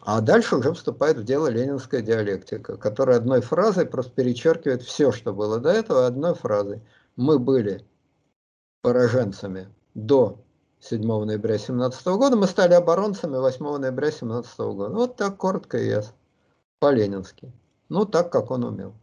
[0.02, 5.34] А дальше уже вступает в дело ленинская диалектика, которая одной фразой просто перечеркивает все, что
[5.34, 6.82] было до этого, одной фразой.
[7.16, 7.86] Мы были
[8.82, 10.40] пораженцами до
[10.82, 14.94] 7 ноября 2017 года, мы стали оборонцами 8 ноября 2017 года.
[14.94, 16.14] Вот так коротко и ясно.
[16.80, 17.54] По-ленински.
[17.88, 18.94] Ну, так, как он умел.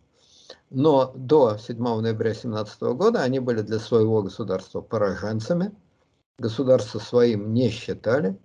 [0.70, 5.74] Но до 7 ноября 2017 года они были для своего государства пораженцами.
[6.38, 8.38] Государство своим не считали.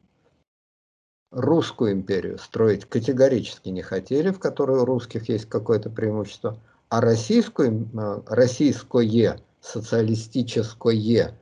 [1.31, 6.59] Русскую империю строить категорически не хотели, в которой у русских есть какое-то преимущество.
[6.89, 11.37] А российскую, э, российское социалистическое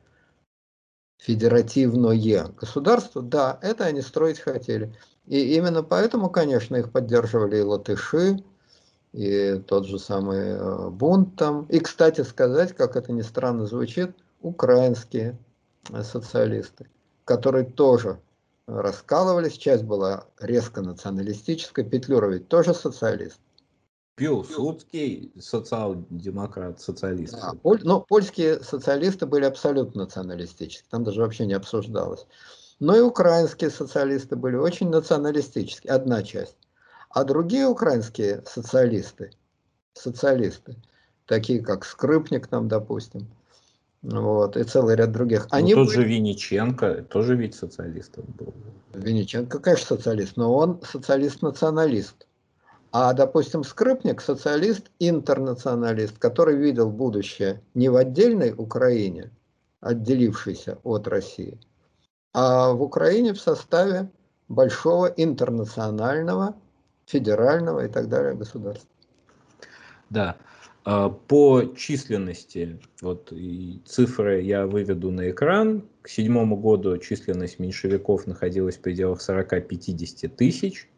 [1.18, 4.94] федеративное государство, да, это они строить хотели.
[5.26, 8.44] И именно поэтому, конечно, их поддерживали и латыши,
[9.14, 11.66] и тот же самый э, бунт там.
[11.70, 15.38] И, кстати сказать, как это ни странно звучит, украинские
[15.92, 16.90] э, социалисты,
[17.24, 18.20] которые тоже
[18.66, 23.40] раскалывались, часть была резко националистическая, Петлюра ведь тоже социалист.
[24.16, 27.34] Пилсудский социал-демократ, социалист.
[27.34, 32.26] Да, поль, но польские социалисты были абсолютно националистические, там даже вообще не обсуждалось.
[32.80, 36.58] Но и украинские социалисты были очень националистические, одна часть.
[37.14, 39.30] А другие украинские социалисты,
[39.94, 40.76] социалисты,
[41.28, 43.28] такие как Скрипник, там, допустим,
[44.02, 45.44] вот, и целый ряд других.
[45.52, 45.96] Ну, они тот были...
[45.96, 48.52] же Винниченко, тоже ведь социалист был.
[48.94, 52.26] Винниченко, конечно, социалист, но он социалист-националист.
[52.92, 59.30] А, допустим, Скрипник– социалист-интернационалист, который видел будущее не в отдельной Украине,
[59.82, 61.60] отделившейся от России,
[62.34, 64.10] а в Украине в составе
[64.48, 66.56] большого интернационального,
[67.06, 68.88] федерального и так далее государства.
[70.10, 70.38] Да.
[70.86, 73.34] А, по численности, вот
[73.86, 75.88] цифры я выведу на экран.
[76.02, 80.90] К седьмому году численность меньшевиков находилась в пределах 40-50 тысяч.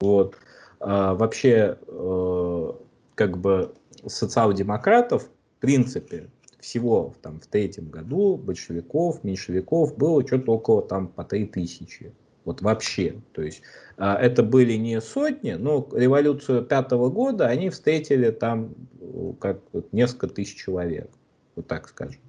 [0.00, 0.36] Вот.
[0.80, 2.72] А, вообще э,
[3.14, 3.74] как бы
[4.06, 6.28] социал-демократов в принципе
[6.60, 12.12] всего там, в третьем году большевиков, меньшевиков было что-то около там по три тысячи.
[12.46, 13.16] Вот вообще.
[13.32, 13.60] То есть
[13.98, 18.74] а, это были не сотни, но революцию пятого года они встретили там
[19.40, 21.10] как вот, несколько тысяч человек.
[21.56, 22.20] Вот так скажем.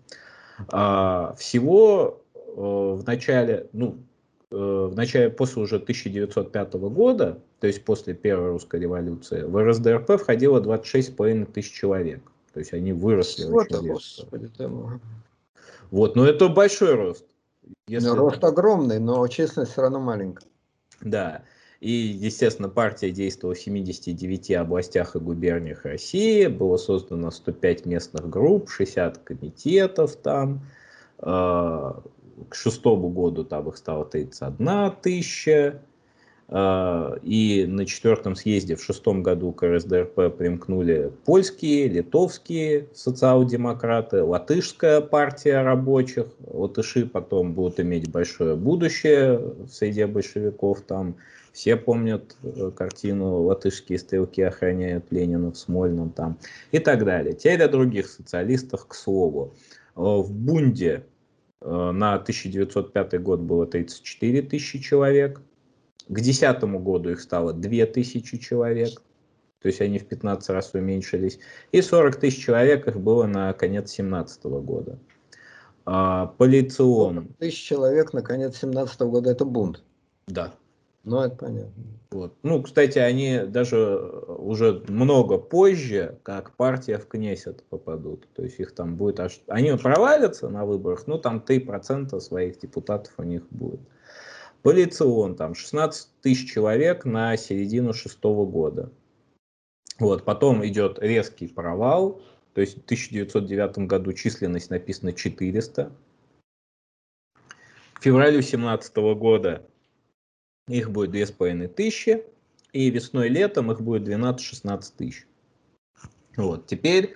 [0.69, 2.21] А, всего
[2.55, 3.99] в начале, ну,
[4.49, 10.59] в начале, после уже 1905 года, то есть после Первой русской революции, в РСДРП входило
[10.59, 12.21] 26,5 тысяч человек.
[12.53, 14.49] То есть они выросли вот очень Господи,
[15.91, 17.25] Вот, но это большой рост.
[17.87, 18.09] Если...
[18.09, 20.47] Рост огромный, но численность все равно маленькая.
[21.01, 21.43] Да.
[21.79, 26.47] И, естественно, партия действовала в 79 областях и губерниях России.
[26.47, 30.61] Было создано 105 местных групп, 60 комитетов там.
[31.19, 32.01] А,
[32.49, 35.81] к шестому году там их стало 31 тысяча.
[36.49, 45.01] А, и на четвертом съезде в шестом году к РСДРП примкнули польские, литовские социал-демократы, латышская
[45.01, 46.27] партия рабочих.
[46.45, 50.81] Латыши потом будут иметь большое будущее в среде большевиков.
[50.81, 51.17] Там
[51.51, 56.37] все помнят э, картину «Латышские стрелки охраняют Ленина в Смольном» там,
[56.71, 57.33] и так далее.
[57.33, 59.53] Теперь о других социалистах, к слову.
[59.95, 61.03] Э, в Бунде
[61.61, 65.41] э, на 1905 год было 34 тысячи человек,
[66.07, 69.01] к 2010 году их стало 2000 человек,
[69.61, 71.39] то есть они в 15 раз уменьшились,
[71.71, 74.99] и 40 тысяч человек их было на конец 2017 года.
[75.85, 77.29] А, полицион.
[77.39, 79.83] Тысяч человек на конец 2017 года это бунт.
[80.27, 80.53] Да.
[81.03, 81.83] Ну, это понятно.
[82.11, 82.33] Вот.
[82.43, 88.27] Ну, кстати, они даже уже много позже, как партия в Кнессет попадут.
[88.35, 89.39] То есть их там будет аж...
[89.47, 93.79] Они провалятся на выборах, но там 3% своих депутатов у них будет.
[94.67, 98.91] Полицион, там 16 тысяч человек на середину шестого года.
[99.97, 102.21] Вот, потом идет резкий провал,
[102.53, 105.89] то есть в 1909 году численность написана 400.
[107.93, 109.65] В феврале 2017 года
[110.67, 112.25] их будет 2500,
[112.73, 115.27] и весной-летом их будет 12-16 тысяч.
[116.35, 117.13] Вот, теперь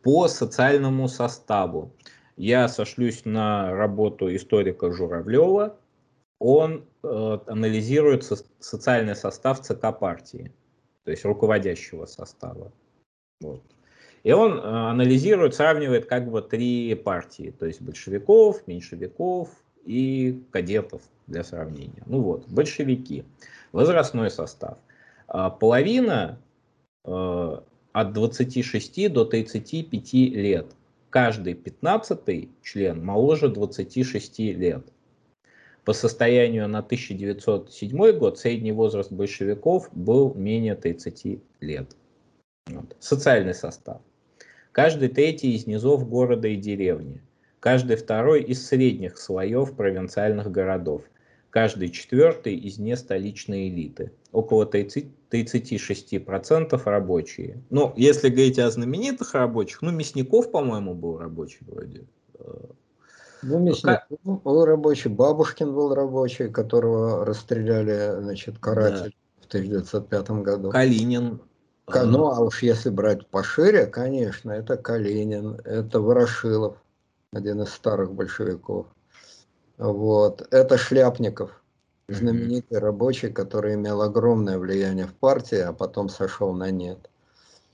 [0.00, 1.92] по социальному составу.
[2.38, 5.78] Я сошлюсь на работу историка Журавлева,
[6.44, 10.52] он э, анализирует со социальный состав ЦК партии,
[11.04, 12.70] то есть руководящего состава.
[13.40, 13.62] Вот.
[14.24, 19.48] И он э, анализирует, сравнивает как бы три партии, то есть большевиков, меньшевиков
[19.86, 22.02] и кадетов для сравнения.
[22.04, 23.24] Ну вот, большевики,
[23.72, 24.76] возрастной состав.
[25.26, 26.38] А половина
[27.06, 27.58] э,
[27.92, 30.66] от 26 до 35 лет.
[31.08, 34.84] Каждый 15 член моложе 26 лет.
[35.84, 41.96] По состоянию на 1907 год средний возраст большевиков был менее 30 лет.
[42.66, 42.96] Вот.
[43.00, 44.00] Социальный состав.
[44.72, 47.22] Каждый третий из низов города и деревни.
[47.60, 51.02] Каждый второй из средних слоев провинциальных городов.
[51.50, 54.10] Каждый четвертый из нестоличной элиты.
[54.32, 57.62] Около 30, 36% рабочие.
[57.70, 62.04] Ну, если говорить о знаменитых рабочих, ну, Мясников, по-моему, был рабочий вроде.
[63.44, 64.42] Ну, Мясников как...
[64.42, 69.42] был рабочий, Бабушкин был рабочий, которого расстреляли, значит, каратель да.
[69.42, 70.70] в 1905 году.
[70.70, 71.40] Калинин.
[71.86, 76.78] К, ну, а уж если брать пошире, конечно, это Калинин, это Ворошилов,
[77.32, 78.86] один из старых большевиков.
[79.76, 80.46] Вот.
[80.50, 81.62] Это Шляпников,
[82.08, 82.82] знаменитый mm-hmm.
[82.82, 87.10] рабочий, который имел огромное влияние в партии, а потом сошел на нет.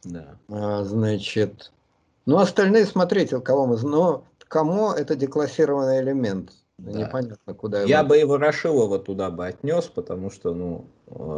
[0.03, 0.37] Да.
[0.49, 1.71] А, значит,
[2.27, 6.51] ну остальные, смотрите, кого мы, но кому это деклассированный элемент.
[6.77, 6.99] Да.
[6.99, 8.09] Непонятно, куда Я его...
[8.09, 10.87] бы его Рашилова туда бы отнес, потому что, ну,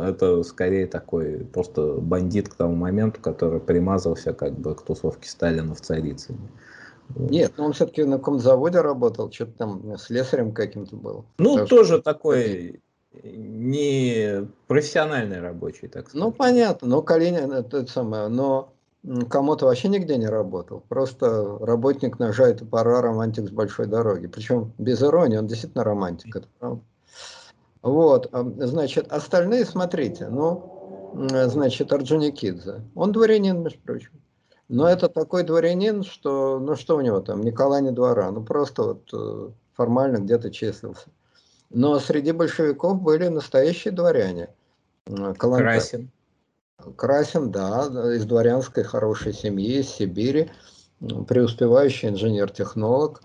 [0.02, 5.74] это скорее такой просто бандит к тому моменту, который примазался как бы к тусовке Сталина
[5.74, 6.48] в Царицыне.
[7.16, 11.24] Нет, но он все-таки на каком заводе работал, что-то там слесарем каким-то был.
[11.38, 12.02] Ну, Потому тоже что...
[12.02, 12.80] такой
[13.22, 16.24] не профессиональный рабочий, так сказать.
[16.24, 18.71] Ну, понятно, но Калинин, это самое, но
[19.28, 20.84] Кому-то вообще нигде не работал.
[20.88, 24.28] Просто работник ножа и топора, романтик с большой дороги.
[24.28, 26.48] Причем без иронии, он действительно романтик, это.
[27.82, 31.12] Вот, значит, остальные, смотрите, ну,
[31.46, 32.82] значит, Орджоникидзе.
[32.94, 34.10] Он дворянин, между прочим.
[34.68, 38.82] Но это такой дворянин, что, ну что у него там, Николай не двора, ну просто
[38.84, 41.08] вот э, формально где-то числился.
[41.68, 44.48] Но среди большевиков были настоящие дворяне.
[45.04, 45.74] Калантай.
[45.74, 46.10] Красин.
[46.96, 50.50] Красин, да, из дворянской хорошей семьи, из Сибири,
[51.00, 53.22] преуспевающий инженер-технолог,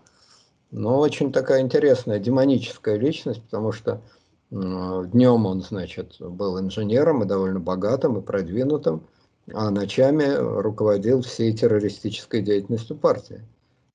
[0.71, 4.01] но очень такая интересная демоническая личность, потому что
[4.49, 9.07] днем он, значит, был инженером и довольно богатым и продвинутым,
[9.53, 13.41] а ночами руководил всей террористической деятельностью партии.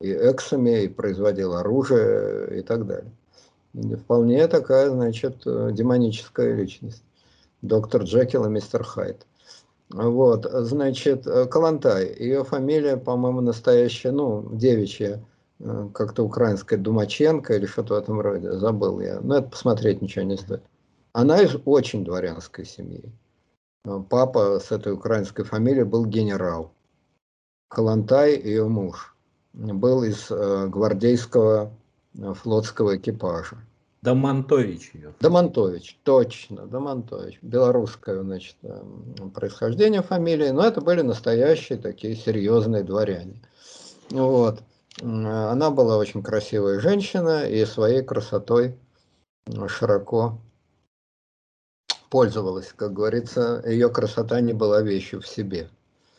[0.00, 3.12] И эксами, и производил оружие и так далее.
[3.98, 7.04] Вполне такая, значит, демоническая личность.
[7.62, 9.26] Доктор Джекил и мистер Хайд.
[9.92, 15.22] Вот, значит, Калантай, ее фамилия, по-моему, настоящая, ну, девичья,
[15.60, 19.20] э, как-то украинская Думаченко или что-то в этом роде, забыл я.
[19.20, 20.62] Но это посмотреть ничего не стоит.
[21.12, 23.12] Она из очень дворянской семьи.
[24.08, 26.72] Папа с этой украинской фамилией был генерал.
[27.68, 29.16] Калантай, ее муж,
[29.52, 31.72] был из э, гвардейского
[32.14, 33.56] э, флотского экипажа.
[34.02, 35.14] Домонтович ее.
[35.20, 37.38] Домонтович, точно, Домонтович.
[37.40, 38.82] Белорусское, значит, э,
[39.32, 43.40] происхождение фамилии, но это были настоящие такие серьезные дворяне.
[44.10, 44.62] Вот.
[45.00, 48.76] Она была очень красивая женщина и своей красотой
[49.68, 50.38] широко
[52.10, 52.72] пользовалась.
[52.74, 55.70] Как говорится, ее красота не была вещью в себе.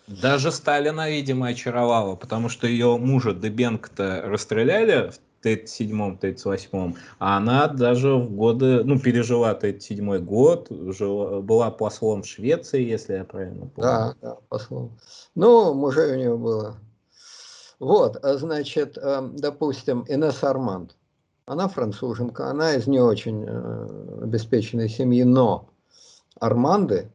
[0.07, 7.67] Даже Сталина, видимо, очаровала, потому что ее мужа Дебенко-то расстреляли в 37-м, 38-м, а она
[7.67, 13.67] даже в годы, ну, пережила 37-й год, жила, была послом в Швеции, если я правильно
[13.67, 13.81] помню.
[13.81, 14.97] Да, да, послом.
[15.35, 16.77] Ну, мужей у нее было.
[17.79, 20.95] Вот, а значит, эм, допустим, Инесса Арманд,
[21.45, 25.69] она француженка, она из не очень э, обеспеченной семьи, но
[26.39, 27.11] Арманды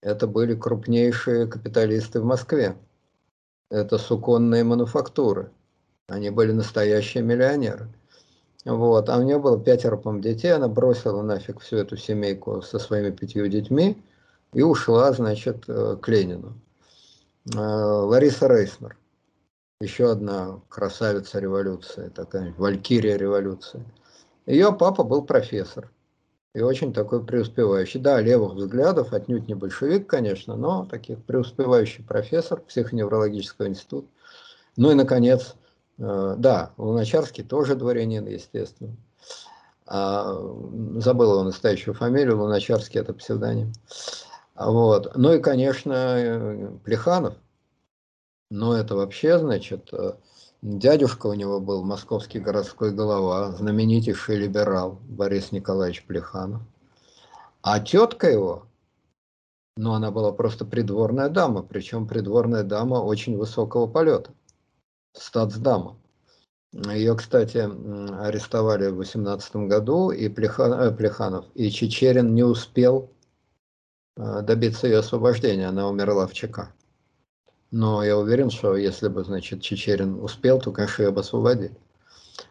[0.00, 2.76] это были крупнейшие капиталисты в Москве.
[3.70, 5.50] Это суконные мануфактуры.
[6.08, 7.88] Они были настоящие миллионеры.
[8.64, 9.08] Вот.
[9.08, 10.52] А у нее было пятеро, по детей.
[10.52, 14.02] Она бросила нафиг всю эту семейку со своими пятью детьми
[14.52, 16.54] и ушла, значит, э, к Ленину.
[17.54, 18.96] Э, Лариса Рейснер.
[19.80, 23.84] Еще одна красавица революции, такая валькирия революции.
[24.46, 25.90] Ее папа был профессор
[26.54, 27.98] и очень такой преуспевающий.
[27.98, 34.06] Да, левых взглядов, отнюдь не большевик, конечно, но таких преуспевающий профессор психоневрологического института.
[34.76, 35.56] Ну и, наконец,
[35.98, 38.96] да, Луначарский тоже дворянин, естественно.
[39.86, 40.34] А,
[40.96, 43.72] забыл его настоящую фамилию, Луначарский это псевдоним.
[44.54, 45.16] Вот.
[45.16, 47.34] Ну и, конечно, Плеханов.
[48.50, 50.12] Но это вообще, значит, э,
[50.62, 56.62] Дядюшка у него был московский городской голова, знаменитейший либерал Борис Николаевич Плеханов.
[57.62, 58.66] А тетка его,
[59.76, 64.30] ну она была просто придворная дама, причем придворная дама очень высокого полета,
[65.12, 65.96] статсдама.
[66.72, 73.10] Ее, кстати, арестовали в 18 году, и Плехан, э, Плеханов, и Чечерин не успел
[74.16, 76.72] э, добиться ее освобождения, она умерла в ЧК.
[77.70, 81.76] Но я уверен, что если бы, значит, Чечерин успел, то, конечно, ее бы освободили.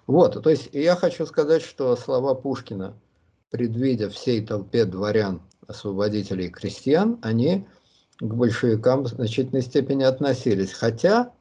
[0.05, 2.93] Вот, то есть я хочу сказать, что слова Пушкина,
[3.49, 7.67] предвидя всей толпе дворян, освободителей и крестьян, они
[8.19, 10.73] к большевикам в значительной степени относились.
[10.73, 11.33] Хотя,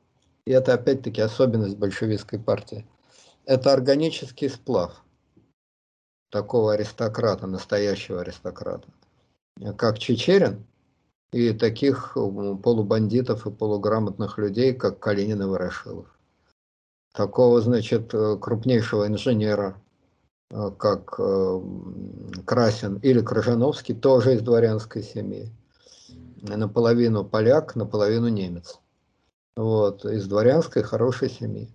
[0.44, 2.86] и это опять-таки особенность большевистской партии,
[3.44, 5.02] это органический сплав
[6.30, 8.88] такого аристократа, настоящего аристократа,
[9.76, 10.64] как Чечерин,
[11.32, 16.06] и таких полубандитов и полуграмотных людей, как Калинин и Ворошилов.
[17.12, 19.76] Такого, значит, э, крупнейшего инженера,
[20.50, 21.60] э, как э,
[22.44, 25.50] Красин или Крыжановский, тоже из дворянской семьи.
[26.42, 28.79] Наполовину поляк, наполовину немец.
[29.60, 31.68] Вот, из дворянской хорошей семьи.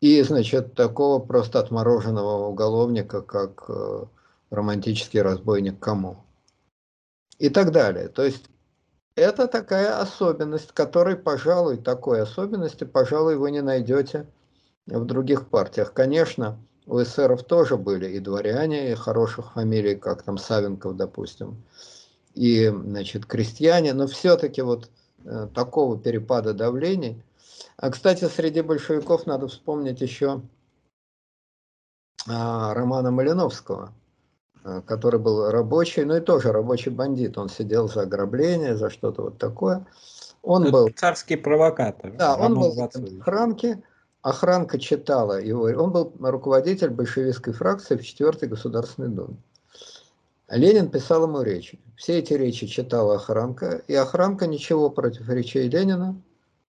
[0.00, 3.70] И, значит, такого просто отмороженного уголовника, как
[4.50, 6.24] романтический разбойник Кому.
[7.38, 8.08] И так далее.
[8.08, 8.46] То есть
[9.14, 14.26] это такая особенность, которой, пожалуй, такой особенности, пожалуй, вы не найдете
[14.86, 15.92] в других партиях.
[15.92, 21.62] Конечно, у эсеров тоже были и дворяне, и хороших фамилий, как там Савенков, допустим,
[22.34, 24.99] и, значит, крестьяне, но все-таки вот э,
[25.54, 27.22] такого перепада давлений.
[27.76, 30.42] А, кстати, среди большевиков надо вспомнить еще
[32.28, 33.92] а, Романа Малиновского,
[34.62, 37.38] Э, который был рабочий, ну и тоже рабочий бандит.
[37.38, 39.86] Он сидел за ограбление, за что-то вот такое.
[40.42, 42.12] Он Это был царский провокатор.
[42.12, 43.82] Да, он был в охранке.
[44.22, 45.62] Охранка читала его.
[45.62, 49.36] Он был руководитель большевистской фракции в 4 Государственной Думе.
[50.50, 51.80] Ленин писал ему речи.
[51.96, 56.20] Все эти речи читала охранка, и охранка ничего против речей Ленина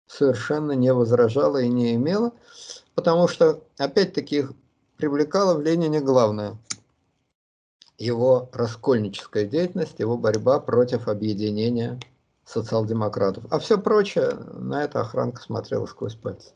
[0.07, 2.31] совершенно не возражала и не имела,
[2.95, 4.45] потому что, опять-таки,
[4.97, 6.57] привлекало в Ленине главное–
[8.01, 11.99] его раскольническая деятельность, его борьба против объединения
[12.45, 13.45] социал-демократов.
[13.51, 16.51] А все прочее, на это охранка смотрела сквозь пальцы.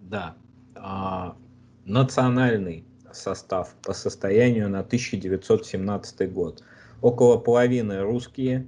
[0.00, 0.36] Да.
[0.74, 1.36] А,
[1.84, 6.62] национальный состав по состоянию на 1917 год.
[7.00, 8.66] Около половины русские,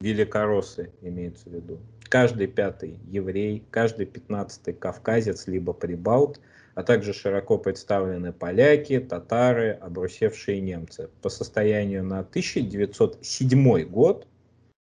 [0.00, 1.78] великороссы имеется в виду.
[2.04, 6.40] Каждый пятый еврей, каждый пятнадцатый кавказец, либо прибалт–
[6.74, 11.10] а также широко представлены поляки, татары, обрусевшие немцы.
[11.20, 14.26] По состоянию на 1907 год,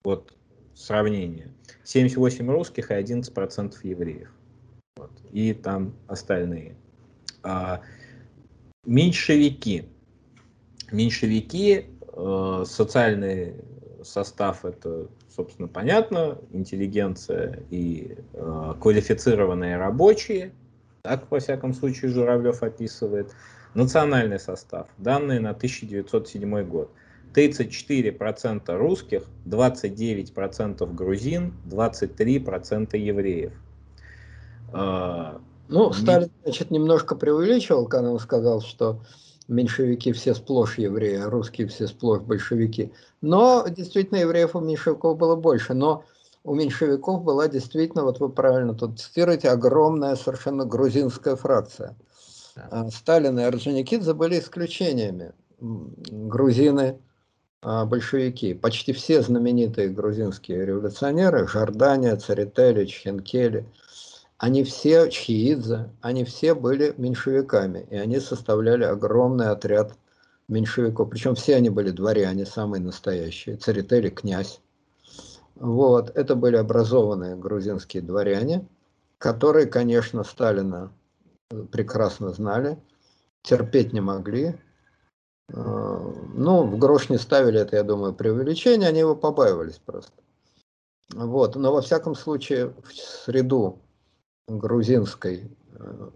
[0.05, 0.35] вот
[0.75, 1.49] сравнение,
[1.85, 4.31] 78 русских и 11% евреев.
[4.97, 6.77] Вот, и там остальные.
[8.85, 9.85] Меньшевики.
[10.91, 13.55] Меньшевики, э, социальный
[14.03, 20.53] состав это, собственно, понятно, интеллигенция и э, квалифицированные рабочие,
[21.03, 23.35] так, во всяком случае, Журавлев описывает.
[23.75, 24.89] Национальный состав.
[24.99, 26.91] Данные на 1907 год.
[27.35, 33.53] 34% русских, 29% грузин, 23% евреев.
[34.73, 35.41] А,
[35.71, 39.01] ну, Сталин, значит, немножко преувеличивал, когда он сказал, что
[39.49, 42.93] меньшевики все сплошь евреи, а русские все сплошь большевики.
[43.21, 45.75] Но действительно евреев у меньшевиков было больше.
[45.75, 46.05] Но
[46.45, 51.97] у меньшевиков была действительно, вот вы правильно тут цитируете, огромная совершенно грузинская фракция.
[52.57, 55.33] А Сталин и Орджоникидзе были исключениями.
[55.61, 56.99] Грузины,
[57.63, 58.55] а, большевики.
[58.55, 63.67] Почти все знаменитые грузинские революционеры, Жордания, Царетелич, Хенкели,
[64.41, 69.93] они все, Чхиидзе, они все были меньшевиками, и они составляли огромный отряд
[70.49, 71.09] меньшевиков.
[71.09, 73.57] Причем все они были дворяне, самые настоящие.
[73.57, 74.61] Царетели– князь.
[75.55, 78.67] Вот, это были образованные грузинские дворяне,
[79.19, 80.93] которые, конечно, Сталина
[81.71, 82.79] прекрасно знали,
[83.43, 84.59] терпеть не могли,
[85.53, 90.13] Э, ну, в грош не ставили это, я думаю, преувеличение, они его побаивались просто.
[91.15, 93.81] Вот, но во всяком случае в среду
[94.59, 96.11] грузинской э,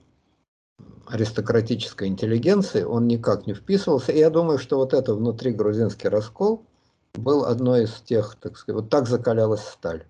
[1.06, 4.12] аристократической интеллигенции он никак не вписывался.
[4.12, 6.66] И я думаю, что вот это внутри грузинский раскол
[7.14, 10.04] был одной из тех, так сказать, вот так закалялась сталь.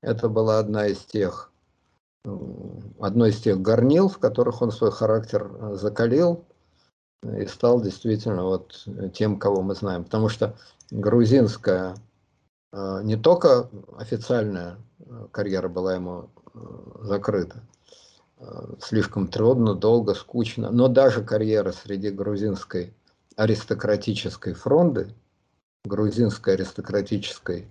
[0.00, 1.50] Это была одна из тех,
[2.24, 2.36] э,
[3.00, 6.44] одно из тех горнил, в которых он свой характер закалил,
[7.24, 10.04] и стал действительно вот тем, кого мы знаем.
[10.04, 10.56] Потому что
[10.90, 11.96] грузинская,
[12.72, 13.68] э, не только
[13.98, 16.43] официальная э, карьера была ему э,
[17.00, 17.62] закрыта,
[18.80, 22.94] слишком трудно, долго, скучно, но даже карьера среди грузинской
[23.36, 25.14] аристократической фронды,
[25.84, 27.68] грузинской аристократической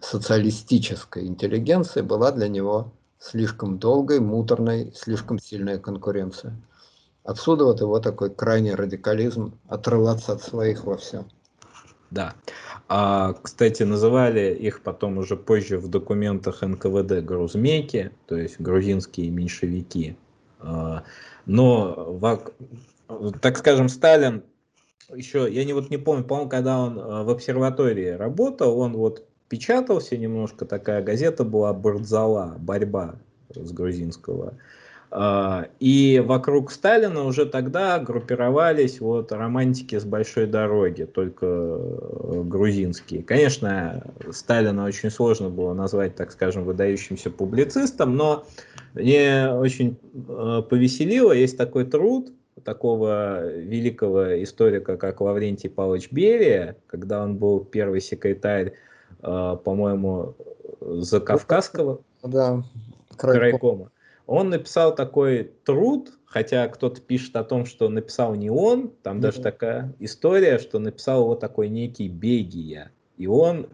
[0.00, 6.56] социалистической интеллигенции была для него слишком долгой, муторной, слишком сильная конкуренция.
[7.24, 11.28] Отсюда вот его такой крайний радикализм, отрываться от своих во всем.
[12.10, 12.34] Да.
[12.88, 20.16] А, кстати, называли их потом уже позже в документах НКВД грузмеки, то есть грузинские меньшевики.
[20.58, 21.04] А,
[21.46, 22.18] но,
[23.40, 24.42] так скажем, Сталин
[25.14, 29.26] еще, я не, вот не помню, по-моему, когда он а, в обсерватории работал, он вот
[29.48, 33.16] печатался немножко, такая газета была «Бардзала», «Борьба»
[33.54, 34.54] с грузинского.
[35.12, 43.24] И вокруг Сталина уже тогда группировались вот романтики с большой дороги, только э, грузинские.
[43.24, 48.44] Конечно, Сталина очень сложно было назвать, так скажем, выдающимся публицистом, но
[48.94, 52.32] мне очень э, повеселило, есть такой труд
[52.62, 58.74] такого великого историка, как Лаврентий Павлович Берия, когда он был первый секретарь,
[59.22, 60.36] э, по-моему,
[60.80, 62.62] Закавказского да,
[63.16, 63.50] крайкома.
[63.50, 63.90] крайкома
[64.30, 69.20] он написал такой труд, хотя кто-то пишет о том, что написал не он, там mm-hmm.
[69.20, 72.92] даже такая история, что написал его такой некий Бегия.
[73.16, 73.66] И он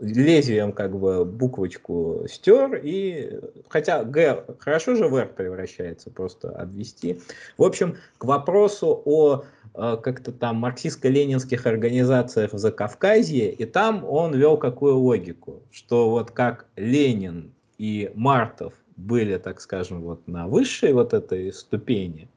[0.00, 7.20] лезвием как бы буквочку стер, и хотя Г хорошо же в Р превращается, просто обвести.
[7.58, 9.44] В общем, к вопросу о
[9.74, 16.30] э, как-то там марксистско-ленинских организациях в Закавказье, и там он вел какую логику, что вот
[16.30, 22.28] как Ленин и Мартов были, так скажем, вот на высшей вот этой ступени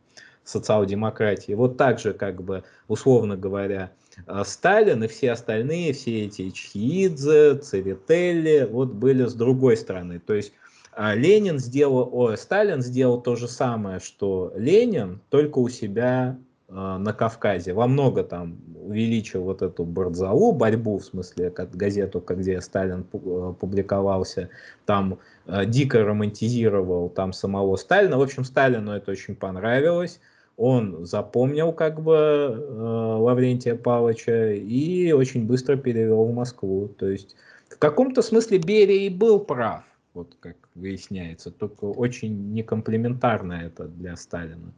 [0.44, 3.92] социал-демократии, вот так же, как бы, условно говоря,
[4.28, 10.20] э, Сталин и все остальные, все эти Чхидзе, Церетели, вот были с другой стороны.
[10.20, 10.54] То есть
[10.96, 16.38] э, Ленин сделал, о, Сталин сделал то же самое, что Ленин, только у себя
[16.68, 17.74] э, на Кавказе.
[17.74, 18.58] Во много там
[18.88, 24.50] увеличил вот эту Бардзалу, борьбу, в смысле, как газету, где Сталин публиковался,
[24.86, 28.18] там Э, дико романтизировал там самого Сталина.
[28.18, 30.20] В общем, Сталину это очень понравилось.
[30.58, 36.88] Он запомнил как бы э, Лаврентия Павловича и очень быстро перевел в Москву.
[36.88, 37.36] То есть
[37.70, 39.84] в каком-то смысле Берия и был прав,
[40.14, 44.74] вот как выясняется, только очень некомплементарно это для Сталина.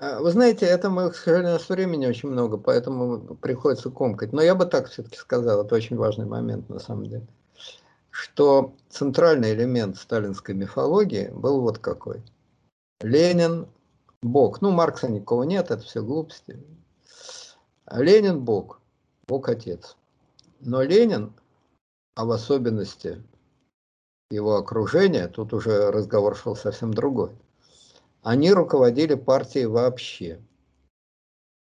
[0.00, 4.32] А, вы знаете, это мы, к сожалению, у нас времени очень много, поэтому приходится комкать.
[4.32, 7.26] Но я бы так все-таки сказал, это очень важный момент на самом деле
[8.10, 12.22] что центральный элемент сталинской мифологии был вот какой.
[13.00, 13.66] Ленин–
[14.22, 14.60] Бог.
[14.60, 16.62] Ну, Маркса никого нет, это все глупости.
[17.90, 18.80] Ленин– Бог,
[19.26, 19.96] Бог– Отец.
[20.60, 21.32] Но Ленин,
[22.14, 23.22] а в особенности
[24.30, 27.30] его окружение, тут уже разговор шел совсем другой,
[28.22, 30.40] они руководили партией вообще,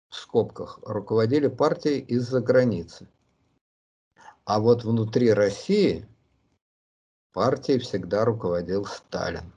[0.08, 3.06] в скобках, руководили партией из-за границы.
[4.44, 6.06] А вот внутри России
[7.32, 9.52] партией всегда руководил Сталин.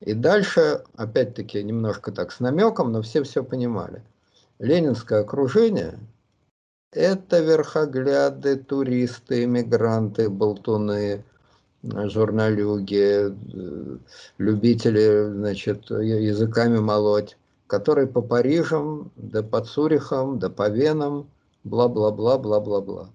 [0.00, 4.02] И дальше, опять-таки, немножко так с намеком, но все все понимали.
[4.58, 5.98] Ленинское окружение–
[6.92, 11.24] это верхогляды, туристы, иммигранты, болтуны,
[11.84, 13.98] журналюги, э,
[14.38, 21.28] любители значит, языками молоть, которые по Парижам, да по Цюрихам, да по Венам,
[21.64, 23.10] бла-бла-бла, бла-бла-бла.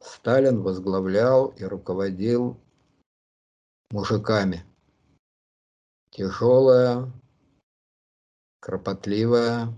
[0.00, 2.56] Сталин возглавлял и руководил
[3.90, 4.64] мужиками.
[6.10, 7.10] Тяжелая,
[8.60, 9.74] кропотливая,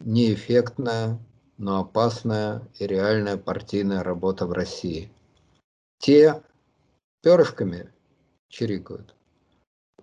[0.00, 1.18] неэффектная,
[1.58, 5.10] но опасная и реальная партийная работа в России.
[5.98, 6.42] Те
[7.24, 7.90] перышками
[8.48, 9.14] чирикают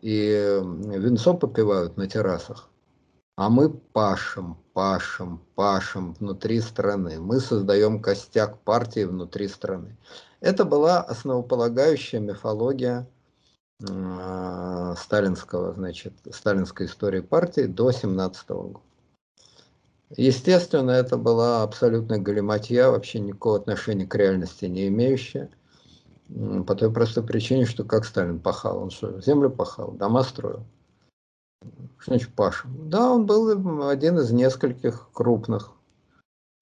[0.02, 2.70] и винцо попивают на террасах,
[3.38, 7.20] а мы пашем, пашем, пашем внутри страны.
[7.20, 9.96] Мы создаем костяк партии внутри страны.
[10.40, 13.08] Это была основополагающая мифология
[13.88, 18.80] э, сталинского, значит, сталинской истории партии до 17 года.
[20.18, 25.50] Естественно, это была абсолютная галиматья, вообще никакого отношения к реальности не имеющая.
[26.66, 30.66] По той простой причине, что как Сталин пахал, он что, землю пахал, дома строил.
[31.98, 32.68] Что значит Паша?
[32.68, 35.72] Да, он был один из нескольких крупных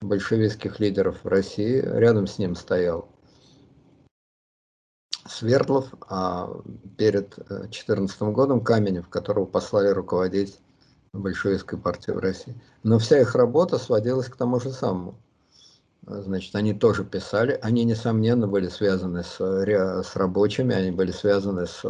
[0.02, 1.82] большевистских лидеров в России.
[1.82, 3.08] Рядом с ним стоял
[5.28, 6.50] Свердлов, а
[6.98, 10.60] перед 2014 э, годом Каменев, которого послали руководить
[11.14, 12.60] большевистской партией в России.
[12.84, 15.16] Но вся их работа сводилась к тому же самому.
[16.06, 21.84] Значит, они тоже писали, они, несомненно, были связаны с, с рабочими, они были связаны с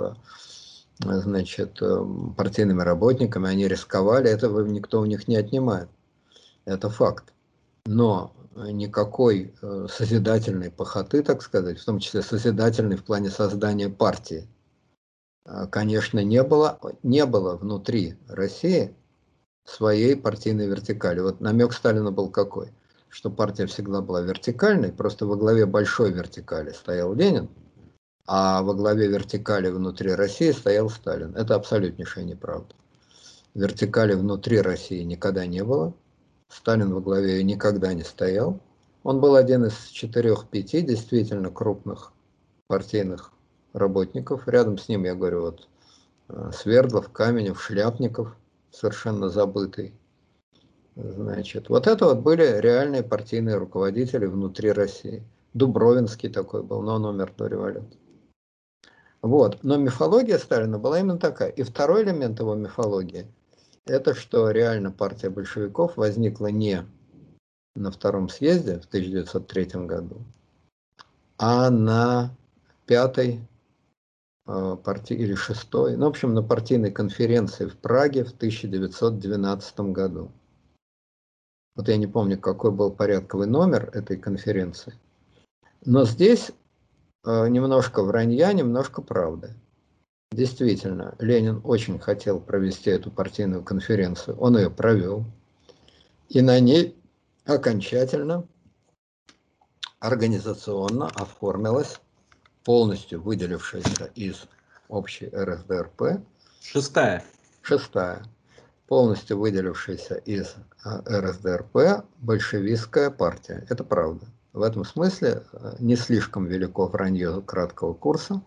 [0.99, 2.05] значит, э,
[2.35, 5.89] партийными работниками, они рисковали, этого никто у них не отнимает.
[6.65, 7.33] Это факт.
[7.85, 14.47] Но никакой э, созидательной похоты, так сказать, в том числе созидательной в плане создания партии,
[15.45, 18.93] э, конечно, не было, не было внутри России
[19.63, 21.21] своей партийной вертикали.
[21.21, 22.73] Вот намек Сталина был какой?
[23.09, 27.49] Что партия всегда была вертикальной, просто во главе большой вертикали стоял Ленин,
[28.27, 31.35] а во главе вертикали внутри России стоял Сталин.
[31.35, 32.75] Это абсолютнейшая неправда.
[33.55, 35.93] Вертикали внутри России никогда не было.
[36.49, 38.59] Сталин во главе никогда не стоял.
[39.03, 42.11] Он был один из четырех-пяти действительно крупных
[42.67, 43.31] партийных
[43.73, 44.47] работников.
[44.47, 45.67] Рядом с ним, я говорю, вот
[46.27, 48.35] э, Свердлов, Каменев, Шляпников,
[48.71, 49.93] совершенно забытый.
[51.01, 55.23] Значит, вот это вот были реальные партийные руководители внутри России.
[55.53, 57.97] Дубровинский такой был, но он умер до революции.
[59.21, 59.63] Вот.
[59.63, 61.49] Но мифология Сталина была именно такая.
[61.49, 63.27] И второй элемент его мифологии–
[63.85, 66.85] это что реально партия большевиков возникла не
[67.75, 70.17] на втором съезде в 1903 году,
[71.37, 72.35] а на
[72.85, 73.39] пятой
[74.47, 80.31] э, партии или шестой, ну, в общем, на партийной конференции в Праге в 1912 году.
[81.79, 84.93] Вот я не помню, какой был порядковый номер этой конференции.
[85.85, 86.51] Но здесь
[87.25, 89.53] Э, немножко вранья, немножко правды.
[90.31, 94.37] Действительно, Ленин очень хотел провести эту партийную конференцию.
[94.37, 95.25] Он ее провел.
[96.29, 96.95] И на ней
[97.45, 98.47] окончательно,
[99.99, 101.99] организационно оформилась
[102.63, 104.45] полностью выделившаяся из
[104.87, 106.21] общей РСДРП.
[106.61, 107.23] Шестая.
[107.61, 108.23] Шестая.
[108.89, 113.63] Полностью выделившаяся из э, РСДРП большевистская партия.
[113.69, 114.25] Это правда.
[114.51, 118.41] В этом смысле э, не слишком велико вранье краткого курса.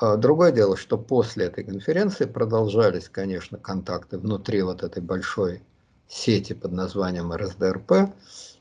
[0.00, 5.62] А другое дело, что после этой конференции продолжались, конечно, контакты внутри вот этой большой
[6.08, 8.14] сети под названием РСДРП,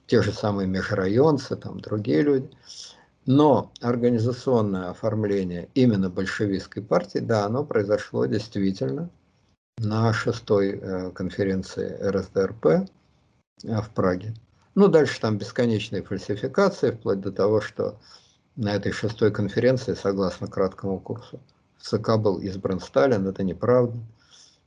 [0.05, 2.49] те же самые межрайонцы, там другие люди.
[3.25, 9.09] Но организационное оформление именно большевистской партии, да, оно произошло действительно
[9.77, 12.85] на шестой э, конференции РСДРП э,
[13.63, 14.33] в Праге.
[14.75, 17.99] Ну, дальше там бесконечные фальсификации, вплоть до того, что
[18.55, 21.39] на этой шестой конференции, согласно краткому курсу,
[21.77, 23.97] в ЦК был избран Сталин, это неправда.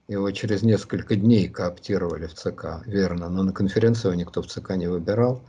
[0.07, 4.71] Его через несколько дней кооптировали в ЦК, верно, но на конференции его никто в ЦК
[4.77, 5.43] не выбирал.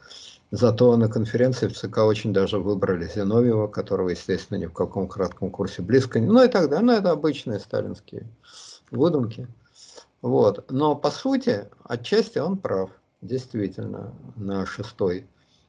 [0.51, 5.49] Зато на конференции в ЦК очень даже выбрали Зиновьева, которого, естественно, ни в каком кратком
[5.49, 6.28] курсе близко не...
[6.28, 6.86] Ну и так далее.
[6.86, 8.28] Ну, это обычные сталинские
[8.92, 9.48] выдумки.
[10.22, 10.70] Вот.
[10.70, 12.92] Но, по сути, отчасти он прав.
[13.22, 15.28] Действительно, на шестой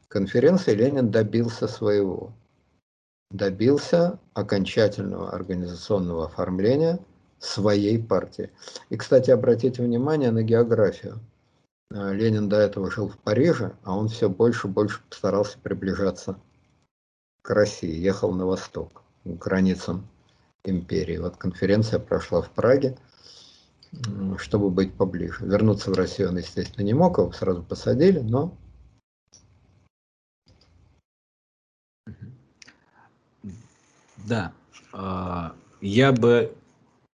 [0.08, 2.32] конференции Ленин добился своего.
[3.30, 6.98] добился окончательного организационного оформления
[7.38, 8.50] своей партии.
[8.90, 11.18] И, кстати, обратите внимание на географию.
[11.90, 16.38] Э, Ленин до этого жил в Париже, а он все больше и больше старался приближаться
[17.42, 20.06] к России, ехал на восток, к границам
[20.64, 21.18] империи.
[21.18, 22.96] Вот конференция прошла в Праге,
[24.38, 25.44] чтобы быть поближе.
[25.44, 28.56] Вернуться в Россию он, естественно, не мог, его сразу посадили, но
[34.24, 34.52] Да,
[34.92, 36.54] а, я бы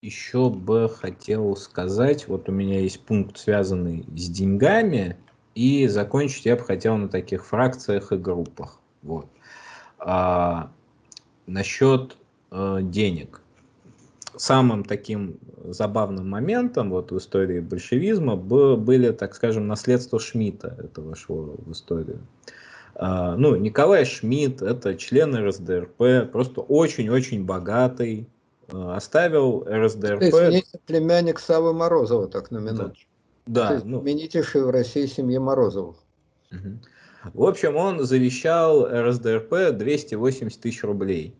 [0.03, 5.17] еще бы хотел сказать, вот у меня есть пункт, связанный с деньгами,
[5.55, 8.79] и закончить я бы хотел на таких фракциях и группах.
[9.03, 9.27] Вот.
[9.99, 10.71] А,
[11.47, 12.17] насчет
[12.51, 13.41] а, денег.
[14.39, 20.77] Самым таким забавным моментом вот в истории большевизма были, так скажем, наследство Шмидта.
[20.79, 22.21] Это вошло в историю.
[22.95, 28.29] А, ну, Николай Шмидт, это член РСДРП, просто очень-очень богатый,
[28.73, 30.23] а, оставил РСДРП...
[30.23, 33.11] Извините, племянник Савы Морозова, так на минуточку.
[33.47, 33.71] Да.
[33.71, 34.01] да ну...
[34.01, 35.97] Знаменитейший в России семьи Морозовых.
[36.51, 37.33] Угу.
[37.35, 41.35] В общем, он завещал РСДРП 280 тысяч рублей.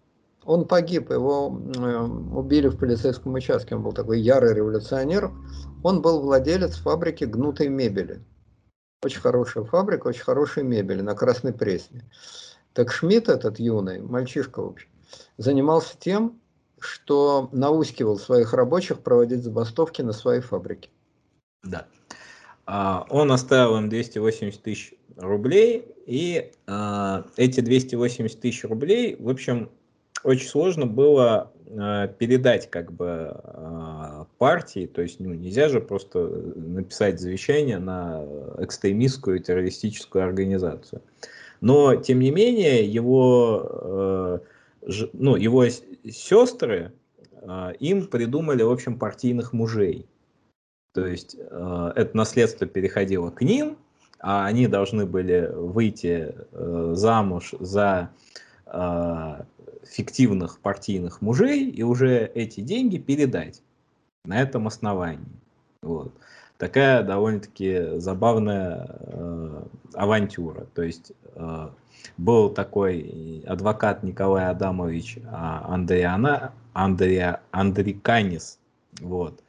[0.49, 1.99] Он погиб, его э,
[2.35, 5.31] убили в полицейском участке, он был такой ярый революционер.
[5.85, 8.25] Он был владелец фабрики гнутой мебели.
[9.03, 12.11] Очень хорошая фабрика, очень хорошая мебель на Красной Пресне.
[12.73, 14.89] Так Шмидт, этот юный, мальчишка, в общем,
[15.37, 16.41] занимался тем,
[16.79, 20.89] что наускивал своих рабочих проводить забастовки на своей фабрике.
[21.63, 21.89] Да.
[22.65, 29.71] А, он оставил им 280 тысяч рублей, и а, эти 280 тысяч рублей, в общем,
[30.29, 36.19] очень сложно было э, передать как бы э, партии, то есть ну, нельзя же просто
[36.55, 38.25] написать завещание на
[38.59, 41.01] экстремистскую террористическую организацию.
[41.63, 44.43] Но, тем не менее, его,
[44.85, 46.93] э, ж, ну, его сестры,
[47.33, 50.07] э, им придумали, в общем, партийных мужей.
[50.93, 53.79] То есть э, это наследство переходило к ним,
[54.21, 58.11] а они должны были выйти э, замуж за
[58.67, 59.43] э,
[59.91, 63.63] фиктивных партийных мужей и уже эти деньги передать
[64.25, 65.27] на этом основании.
[65.83, 66.13] Вот.
[66.59, 69.63] Такая довольно-таки забавная э,
[69.95, 70.67] авантюра.
[70.75, 71.69] То есть э,
[72.17, 78.59] был такой адвокат Николай Адамович а, Андриана, Андрия, Андриканис.
[79.01, 79.41] Вот.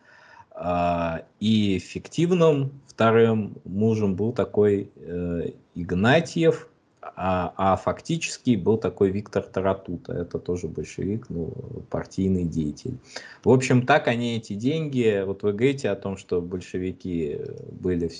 [0.55, 6.68] Э, и фиктивным вторым мужем был такой э, Игнатьев,
[7.01, 11.53] а, а фактически был такой Виктор Таратута, это тоже большевик, ну,
[11.89, 12.97] партийный деятель.
[13.43, 17.39] В общем, так они эти деньги, вот вы говорите о том, что большевики
[17.71, 18.11] были,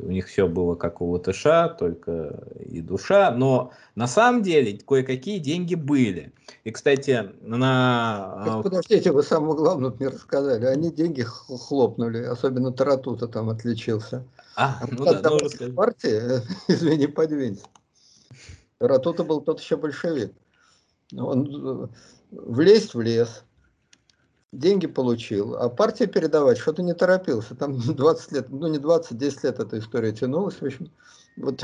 [0.00, 1.44] у них все было как у ЛТШ,
[1.78, 6.32] только и душа, но на самом деле кое-какие деньги были.
[6.64, 8.60] И, кстати, на...
[8.62, 14.24] Подождите, вы самое главное мне рассказали, они деньги хлопнули, особенно Таратута там отличился.
[14.56, 17.64] А, ну а да, ну, партия, извини, подвинься.
[18.80, 20.32] Ратута был тот еще большевик.
[21.16, 21.88] Он э,
[22.30, 23.44] влезть в лес,
[24.52, 27.54] деньги получил, а партия передавать что-то не торопился.
[27.54, 30.90] Там 20 лет, ну не 20, 10 лет эта история тянулась, в общем.
[31.36, 31.62] Вот.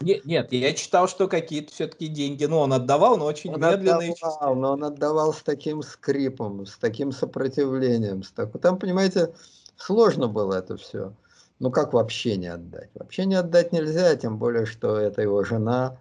[0.00, 3.98] Нет, нет, я читал, что какие-то все-таки деньги, ну он отдавал, но очень он медленно.
[3.98, 8.22] Отдавал, но он отдавал с таким скрипом, с таким сопротивлением.
[8.22, 8.50] С так...
[8.60, 9.32] Там, понимаете,
[9.76, 11.14] сложно было это все.
[11.60, 12.90] Ну как вообще не отдать?
[12.94, 15.96] Вообще не отдать нельзя, тем более, что это его жена,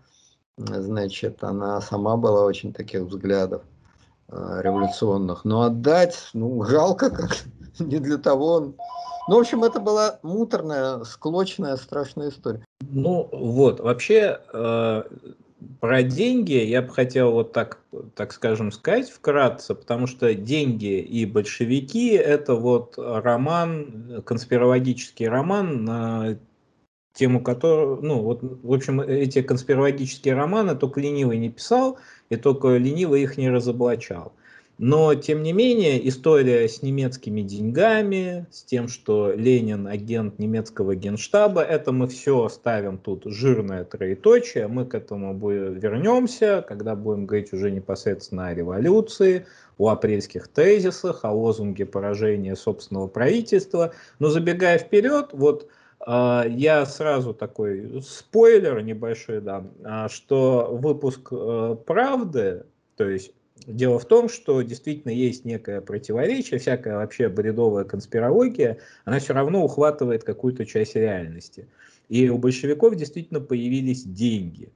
[0.57, 3.63] значит, она сама была очень таких взглядов
[4.29, 5.45] э, революционных.
[5.45, 7.37] Но отдать, ну, жалко как
[7.79, 8.73] не для того.
[9.29, 12.63] Ну, в общем, это была муторная, склочная, страшная история.
[12.81, 15.03] Ну, вот, вообще, э,
[15.79, 17.79] про деньги я бы хотел вот так,
[18.15, 26.37] так скажем, сказать вкратце, потому что деньги и большевики– это вот роман, конспирологический роман на
[27.13, 31.97] тему которого, ну, вот, в общем, эти конспирологические романы только ленивый не писал,
[32.29, 34.33] и только ленивый их не разоблачал.
[34.77, 41.61] Но, тем не менее, история с немецкими деньгами, с тем, что Ленин агент немецкого генштаба,
[41.61, 47.71] это мы все ставим тут жирное троеточие, мы к этому вернемся, когда будем говорить уже
[47.71, 49.47] непосредственно о революции,
[49.79, 53.93] о апрельских тезисах, о лозунге поражения собственного правительства.
[54.19, 55.69] Но забегая вперед, вот
[55.99, 62.65] а, я сразу такой спойлер небольшой дам, а, что выпуск э, «Правды»,
[62.95, 63.31] то есть
[63.65, 69.63] Дело в том, что действительно есть некое противоречие, всякая вообще бредовая конспирология, она все равно
[69.63, 71.67] ухватывает какую-то часть реальности.
[72.09, 74.71] И у большевиков действительно появились деньги.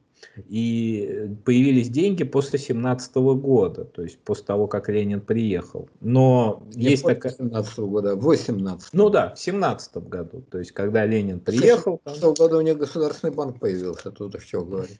[0.48, 5.90] и появились деньги после 17 года, то есть после того, как Ленин приехал.
[6.00, 7.34] Но Не есть такая...
[7.34, 12.00] 17 года, а в 18 Ну да, в 17 году, то есть когда Ленин приехал...
[12.06, 15.00] В 17 году у них Государственный банк появился, тут что говорить.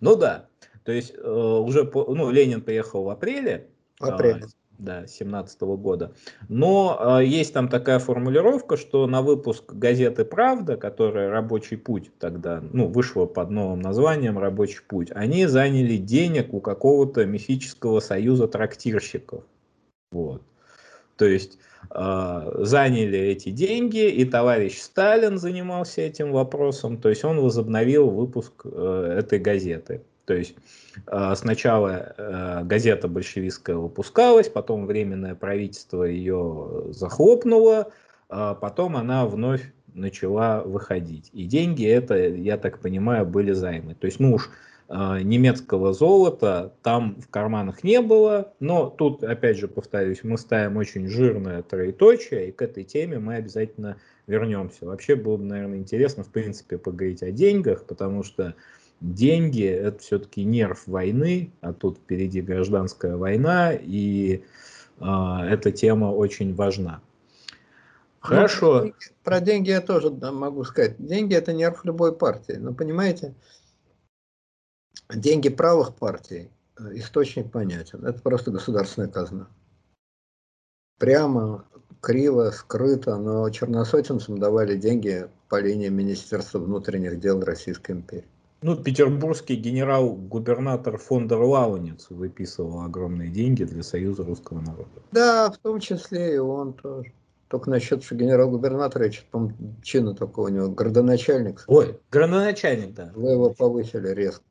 [0.00, 0.46] Ну да,
[0.84, 3.68] то есть э, уже, по, ну, Ленин приехал в апреле,
[3.98, 4.44] В апреле.
[4.44, 4.48] а,
[4.80, 6.12] да, 17 года.
[6.48, 12.62] Но э, есть там такая формулировка, что на выпуск газеты «Правда», которая «Рабочий путь» тогда,
[12.72, 19.44] ну, вышла под новым названием «Рабочий путь», они заняли денег у какого-то мифического союза трактирщиков.
[20.10, 20.42] Вот.
[21.16, 21.58] То есть
[21.90, 28.62] э, заняли эти деньги, и товарищ Сталин занимался этим вопросом, то есть он возобновил выпуск
[28.64, 30.02] э, этой газеты.
[30.30, 30.54] То есть
[31.08, 37.90] э, сначала э, газета большевистская выпускалась, потом Временное правительство ее захлопнуло,
[38.28, 41.30] а потом она вновь начала выходить.
[41.32, 43.96] И деньги это, я так понимаю, были займы.
[43.96, 44.50] То есть, ну уж
[44.88, 50.76] э, немецкого золота там в карманах не было, но тут, опять же, повторюсь, мы ставим
[50.76, 53.96] очень жирное троеточие, и к этой теме мы обязательно
[54.28, 54.86] вернемся.
[54.86, 58.54] Вообще было бы, наверное, интересно, в принципе, поговорить о деньгах, потому что
[59.00, 64.44] деньги– это все-таки нерв войны, а тут впереди гражданская война, и
[65.00, 67.00] э, эта тема очень важна.
[68.20, 68.84] Хорошо.
[68.84, 68.92] Ну,
[69.24, 70.96] про деньги я тоже могу сказать.
[70.98, 72.52] Деньги– это нерв любой партии.
[72.52, 73.34] Но понимаете,
[75.08, 78.04] деньги правых партий, э, источник понятен.
[78.04, 79.48] Это просто государственная казна.
[80.98, 81.64] Прямо,
[82.02, 88.28] криво, скрыто, но черносотенцам давали деньги по линии Министерства внутренних дел Российской империи.
[88.62, 95.02] Ну, петербургский генерал-губернатор фон дер Лауниц выписывал огромные деньги для Союза русского народа.
[95.12, 97.12] Да, в том числе и он тоже.
[97.48, 99.52] Только насчет, что генерал-губернатора, я что-то,
[99.82, 101.64] чина такого у него, градоначальник.
[101.66, 103.10] Ой, градоначальник, да.
[103.14, 104.44] Вы его повысили резко.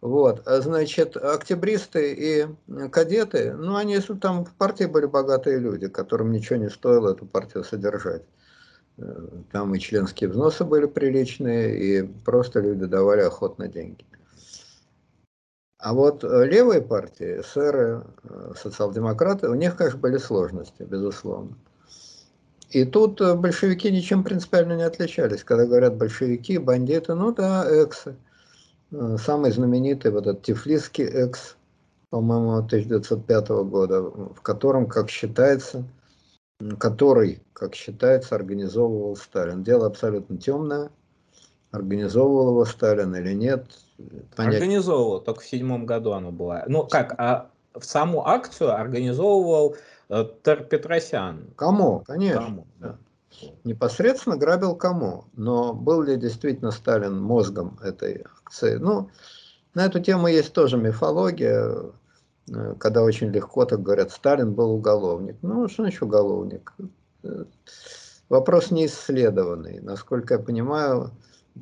[0.00, 6.30] Вот, а значит, октябристы и кадеты, ну, они там в партии были богатые люди, которым
[6.30, 8.22] ничего не стоило эту партию содержать.
[8.98, 14.04] Э, там и членские взносы были приличные, и просто люди давали охотно деньги.
[15.78, 21.56] А вот э, левые партии, эсеры, э, социал-демократы, у них, конечно, были сложности, безусловно.
[22.70, 25.44] И тут большевики ничем принципиально не отличались.
[25.44, 28.16] Когда говорят большевики, бандиты, ну да, эксы.
[28.90, 31.56] Самый знаменитый вот этот тифлисский экс,
[32.10, 35.84] по-моему, 1905 года, в котором, как считается,
[36.78, 39.62] который, как считается, организовывал Сталин.
[39.62, 40.90] Дело абсолютно темное.
[41.70, 43.66] Организовывал его Сталин или нет.
[44.36, 44.54] Понять...
[44.54, 46.64] Организовывал, только в седьмом году оно было.
[46.66, 49.76] Ну как, а в саму акцию организовывал
[50.08, 51.48] э, Тер Петросян.
[51.56, 52.02] Кому?
[52.06, 52.42] Конечно.
[52.42, 52.98] Кому, да.
[53.64, 55.24] Непосредственно грабил кому.
[55.34, 58.76] Но был ли действительно Сталин мозгом этой акции?
[58.76, 59.10] Ну,
[59.74, 61.70] на эту тему есть тоже мифология.
[62.52, 65.36] Э, когда очень легко так говорят, Сталин был уголовник.
[65.42, 66.72] Ну, что значит уголовник?
[67.22, 67.44] Э,
[68.28, 69.80] вопрос не исследованный.
[69.80, 71.10] Насколько я понимаю,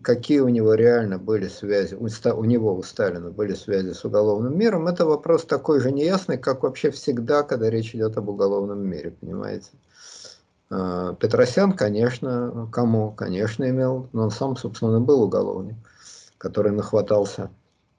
[0.03, 4.59] какие у него реально были связи, у, у него, у Сталина были связи с уголовным
[4.59, 9.12] миром, это вопрос такой же неясный, как вообще всегда, когда речь идет об уголовном мире,
[9.12, 9.70] понимаете?
[10.70, 13.12] Э, Петросян, конечно, кому?
[13.12, 15.76] Конечно, имел, но он сам, собственно, был уголовник,
[16.39, 17.51] который нахватался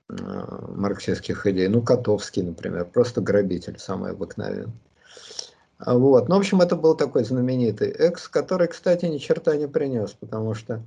[0.09, 1.67] марксистских идей.
[1.67, 4.73] Ну, Котовский, например, просто грабитель, самый обыкновенный.
[5.77, 6.29] А вот.
[6.29, 10.53] Ну, в общем, это был такой знаменитый экс, который, кстати, ни черта не принес, потому
[10.53, 10.81] что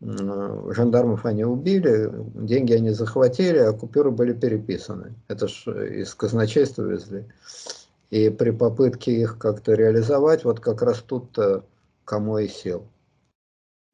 [0.00, 5.14] э, жандармов они убили, деньги они захватили, а купюры были переписаны.
[5.28, 5.66] Это ж
[6.02, 7.24] из казначейства везли.
[8.10, 11.64] И при попытке их как-то реализовать, вот как раз тут-то
[12.04, 12.84] кому и сел.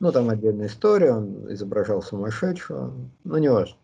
[0.01, 2.93] Ну, там отдельная история, он изображал сумасшедшего,
[3.25, 3.77] ну, не важно.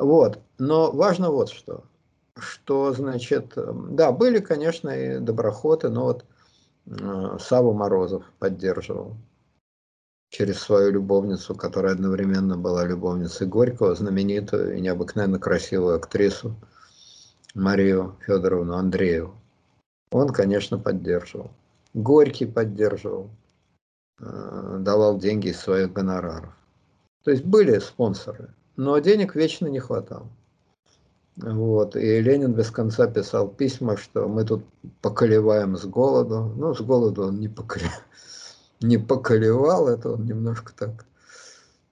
[0.00, 0.40] Вот.
[0.58, 1.84] Но важно вот что.
[2.38, 6.24] Что, значит, эм, да, были, конечно, и доброхоты, но вот
[6.86, 9.16] э, Саву Морозов поддерживал
[10.30, 16.56] через свою любовницу, которая одновременно была любовницей Горького, знаменитую и необыкновенно красивую актрису
[17.54, 19.34] Марию Федоровну Андрееву.
[20.12, 21.50] Он, конечно, поддерживал.
[21.92, 23.28] Горький поддерживал,
[24.18, 26.56] э, давал деньги из своих гонораров.
[27.22, 30.26] То есть были спонсоры но денег вечно не хватало.
[31.36, 31.96] Вот.
[31.96, 34.64] И Ленин без конца писал письма, что мы тут
[35.02, 36.54] поколеваем с голоду.
[36.56, 37.90] Ну, с голоду он не, поколе...
[38.80, 41.04] не поколевал, это он немножко так.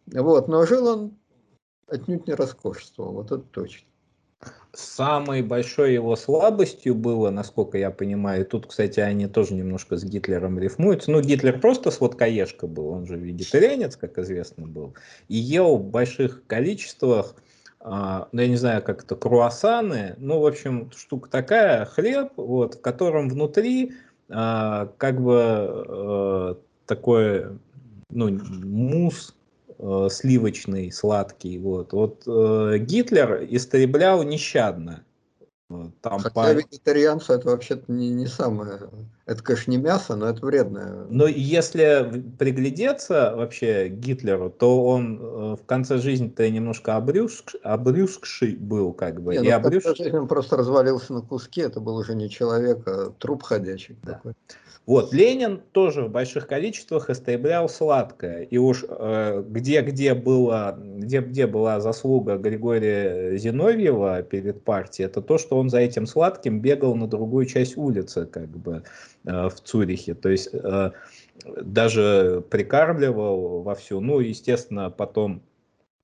[0.07, 0.49] Вот.
[0.49, 1.19] Но жил он
[1.89, 3.87] отнюдь не роскошествовал, вот это точно.
[4.73, 10.59] Самой большой его слабостью было, насколько я понимаю, тут, кстати, они тоже немножко с Гитлером
[10.59, 11.11] рифмуются.
[11.11, 14.95] Ну, Гитлер просто сладкоежка был, он же вегетарианец, как известно, был,
[15.27, 17.35] и ел в больших количествах,
[17.81, 22.75] а, ну, я не знаю, как это, круассаны, ну, в общем, штука такая, хлеб, вот,
[22.75, 23.95] в котором внутри
[24.29, 27.47] а, как бы а, такой,
[28.11, 29.35] ну, мусс,
[29.79, 31.59] э, сливочный, сладкий.
[31.59, 35.05] Вот, вот э, Гитлер истреблял нещадно.
[36.01, 36.51] Там Хотя по...
[36.51, 38.89] вегетарианцы это вообще-то не, не самое,
[39.27, 41.05] это, конечно, не мясо, но это вредное.
[41.11, 48.95] Но если приглядеться вообще Гитлеру, то он э, в конце жизни-то немножко обрюзг, обрюзгший был,
[48.95, 49.37] как бы.
[49.37, 52.31] Не, и ну, в конце жизни он просто развалился на куски, это был уже не
[52.31, 53.99] человек, а труп ходячий.
[54.03, 54.15] Да.
[54.15, 54.33] Такой.
[54.89, 58.45] Вот, Ленин тоже в больших количествах истреблял сладкое.
[58.45, 65.21] И уж э, где, где, была, где, где была заслуга Григория Зиновьева перед партией, это
[65.21, 68.83] то, что он за этим сладким бегал на другую часть улицы, как бы,
[69.27, 70.15] э, в Цюрихе.
[70.15, 70.93] То есть э,
[71.45, 74.01] даже прикармливал вовсю.
[74.01, 75.43] Ну, естественно, потом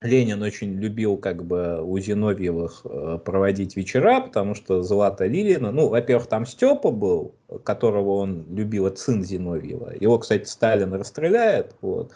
[0.04, 5.88] Ленин очень любил как бы у Зиновьевых э, проводить вечера, потому что Злата Лилина, ну,
[5.88, 7.34] во-первых, там Степа был,
[7.64, 9.94] которого он любил, сын Зиновьева.
[9.98, 12.12] Его, кстати, Сталин расстреляет, вот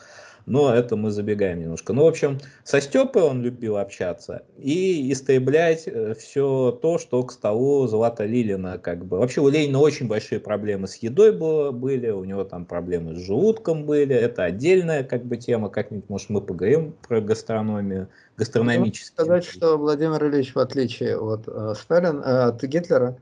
[0.49, 1.93] но это мы забегаем немножко.
[1.93, 7.33] Ну, в общем, со Степой он любил общаться и истреблять э, все то, что к
[7.33, 9.19] столу Злата Лилина как бы.
[9.19, 13.19] Вообще у Ленина очень большие проблемы с едой было, были, у него там проблемы с
[13.19, 19.13] желудком были, это отдельная как бы тема, как-нибудь, может, мы поговорим про гастрономию, гастрономически.
[19.13, 23.19] сказать, что Владимир Ильич, в отличие от э, Сталина, э, от Гитлера,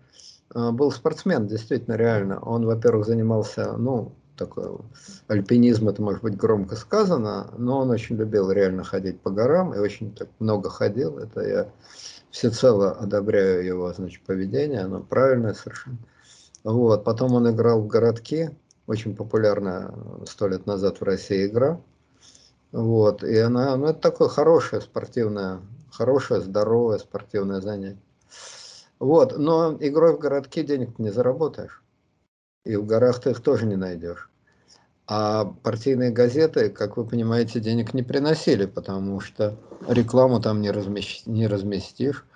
[0.55, 2.39] э, был спортсмен, действительно, реально.
[2.41, 4.79] Он, во-первых, занимался, ну, такой
[5.29, 9.79] альпинизм, это может быть громко сказано, но он очень любил реально ходить по горам и
[9.79, 11.19] очень так много ходил.
[11.19, 11.69] Это я
[12.31, 15.99] всецело одобряю его значит, поведение, оно правильное совершенно.
[16.65, 17.05] Вот.
[17.05, 18.51] Потом он играл в городки,
[18.87, 19.95] очень популярная
[20.27, 21.81] сто лет назад в России игра.
[22.73, 23.23] Вот.
[23.23, 25.61] И она, ну, это такое хорошее спортивное,
[25.91, 28.03] хорошее, здоровое спортивное занятие.
[28.99, 29.39] Вот.
[29.39, 31.83] Но игрой в городки денег не заработаешь.
[32.67, 34.29] И в горах ты их тоже не найдешь.
[35.07, 39.57] А партийные газеты, как вы понимаете, денег не приносили, потому что
[39.89, 41.23] рекламу там не, размещ...
[41.27, 42.27] не разместишь.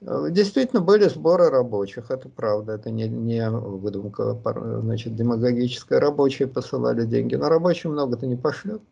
[0.00, 4.38] Действительно, были сборы рабочих, это правда, это не, не выдумка,
[4.82, 5.98] значит, демагогическая.
[5.98, 8.82] Рабочие посылали деньги, но рабочие много-то не пошлет.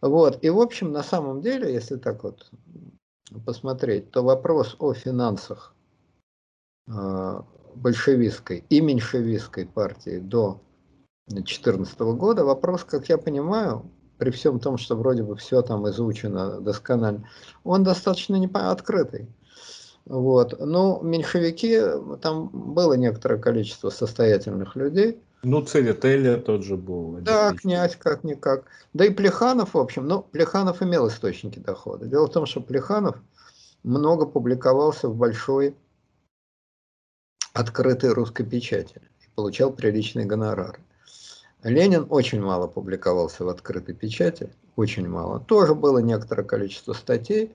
[0.00, 2.50] Вот, и в общем, на самом деле, если так вот
[3.44, 5.74] посмотреть, то вопрос о финансах
[6.88, 7.44] а,
[7.74, 10.60] большевистской и меньшевистской партии до
[11.28, 12.44] 2014 года.
[12.44, 17.28] Вопрос, как я понимаю, при всем том, что вроде бы все там изучено досконально,
[17.64, 19.28] он достаточно не открытый.
[20.04, 20.58] Вот.
[20.58, 21.80] Ну, меньшевики,
[22.20, 25.22] там было некоторое количество состоятельных людей.
[25.44, 27.18] Ну, Церетели тот же был.
[27.20, 28.64] Да, князь как-никак.
[28.92, 32.06] Да и Плеханов, в общем, ну, Плеханов имел источники дохода.
[32.06, 33.16] Дело в том, что Плеханов
[33.82, 35.74] много публиковался в большой
[37.52, 40.78] открытой русской печати и получал приличные гонорары.
[41.62, 45.38] Ленин очень мало публиковался в открытой печати, очень мало.
[45.40, 47.54] Тоже было некоторое количество статей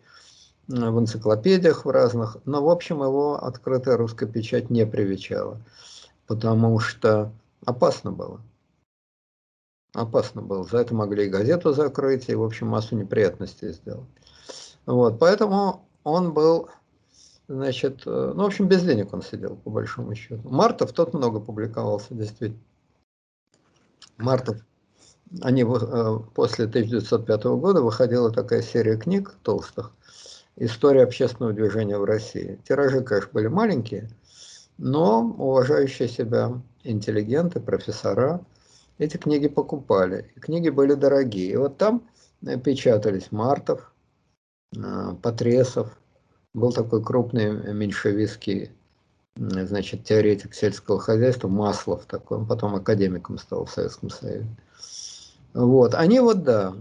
[0.67, 5.61] в энциклопедиях в разных, но в общем его открытая русская печать не привечала,
[6.25, 7.31] потому что
[7.65, 8.41] опасно было.
[9.93, 10.63] Опасно было.
[10.63, 14.07] За это могли и газету закрыть, и, в общем, массу неприятностей сделать.
[14.85, 16.69] Вот, поэтому он был
[17.47, 20.49] Значит, э, ну, в общем, без денег он сидел, по большому счету.
[20.49, 22.61] Мартов тот много публиковался, действительно.
[24.17, 24.57] Мартов.
[25.41, 29.93] Они э, после 1905 года выходила такая серия книг толстых
[30.57, 32.59] «История общественного движения в России».
[32.67, 34.09] Тиражи, конечно, были маленькие,
[34.77, 38.41] но уважающие себя интеллигенты, профессора
[38.97, 40.33] эти книги покупали.
[40.41, 41.51] Книги были дорогие.
[41.51, 42.07] И вот там
[42.63, 43.93] печатались Мартов,
[44.75, 45.97] э, Потресов,
[46.53, 48.71] был такой крупный меньшевистский
[49.35, 54.47] значит, теоретик сельского хозяйства, Маслов такой, он потом академиком стал в Советском Союзе.
[55.53, 56.73] Вот, они вот, да,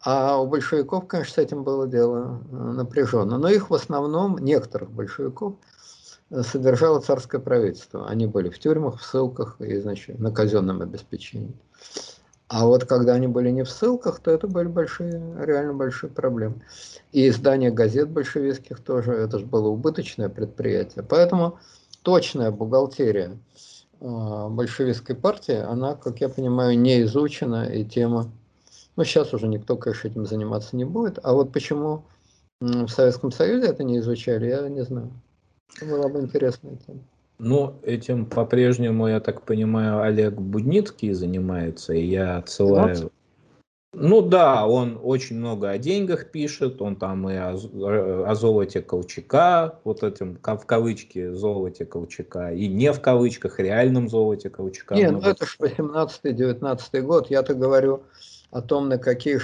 [0.00, 4.90] а у большевиков, конечно, с этим было дело э, напряженно, но их в основном, некоторых
[4.90, 5.54] большевиков,
[6.30, 8.08] э, содержало царское правительство.
[8.08, 11.54] Они были в тюрьмах, в ссылках и, значит, на казенном обеспечении.
[12.48, 16.62] А вот когда они были не в ссылках, то это были большие, реально большие проблемы.
[17.12, 21.04] И издание газет большевистских тоже, это же было убыточное предприятие.
[21.04, 21.58] Поэтому
[22.02, 23.36] точная бухгалтерия
[24.00, 28.30] э, большевистской партии, она, как я понимаю, не изучена, и тема,
[28.96, 31.18] ну сейчас уже никто, конечно, этим заниматься не будет.
[31.22, 32.04] А вот почему
[32.60, 35.12] в Советском Союзе это не изучали, я не знаю.
[35.82, 37.00] Была бы интересная тема.
[37.38, 43.12] Ну, этим по-прежнему, я так понимаю, Олег Будницкий занимается, и я отсылаю...
[43.94, 49.78] Ну да, он очень много о деньгах пишет, он там и о, о золоте Колчака,
[49.82, 54.94] вот этим в кавычке золоте Колчака, и не в кавычках, реальном золоте Колчака.
[54.94, 58.02] Нет, ну это же 18-19 год, я-то говорю
[58.50, 59.40] о том, на какие,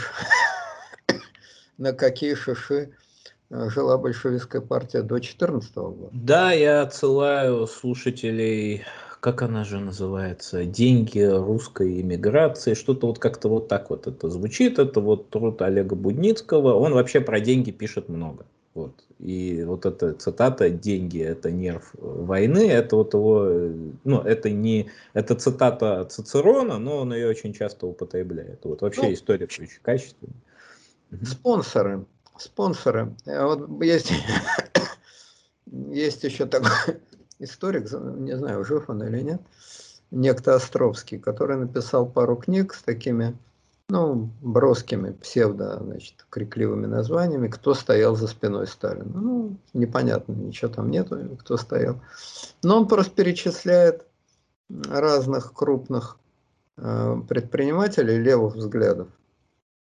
[1.78, 3.03] на какие шиши э,
[3.50, 6.10] жила большевистская партия до 14 года.
[6.12, 8.84] Да, я отсылаю слушателей
[9.24, 14.78] как она же называется, деньги русской иммиграции, что-то вот как-то вот так вот это звучит,
[14.78, 18.44] это вот труд Олега Будницкого, он вообще про деньги пишет много.
[18.74, 18.92] Вот.
[19.18, 23.70] И вот эта цитата «деньги– это нерв войны», это вот его,
[24.04, 28.60] ну, это не, это цитата Цицерона, но он ее очень часто употребляет.
[28.64, 30.34] Вот вообще ну, история очень качественная.
[31.22, 32.04] Спонсоры,
[32.38, 33.14] спонсоры.
[33.26, 34.12] Вот есть,
[35.66, 37.00] есть еще такой
[37.38, 39.40] историк, не знаю, жив он или нет,
[40.10, 43.36] некто Островский, который написал пару книг с такими,
[43.88, 49.10] ну, броскими, псевдо, значит, крикливыми названиями «Кто стоял за спиной Сталина?».
[49.12, 52.00] Ну, непонятно, ничего там нету, кто стоял.
[52.62, 54.06] Но он просто перечисляет
[54.68, 56.18] разных крупных
[56.76, 59.08] э, предпринимателей левых взглядов,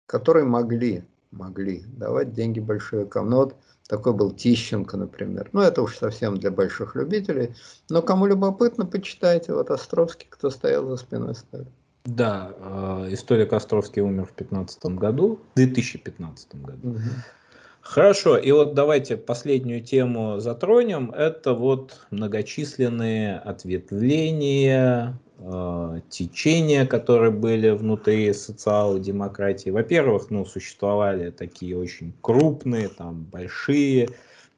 [0.07, 3.31] которые могли, могли давать деньги большевикам.
[3.31, 3.57] Но вот
[3.89, 5.49] такой был Тищенко, например.
[5.53, 7.55] Ну, это уж совсем для больших любителей.
[7.89, 9.53] Но кому любопытно, почитайте.
[9.53, 11.71] Вот Островский, кто стоял за спиной Сталина.
[12.05, 16.91] Да, э, историк Островский умер в 15 году, в 2015 году.
[16.91, 17.01] Угу.
[17.91, 21.11] Хорошо, и вот давайте последнюю тему затронем.
[21.11, 29.71] Это вот многочисленные ответвления, э, течения, которые были внутри социал-демократии.
[29.71, 34.11] Во-первых, ну, существовали такие очень крупные, там, большие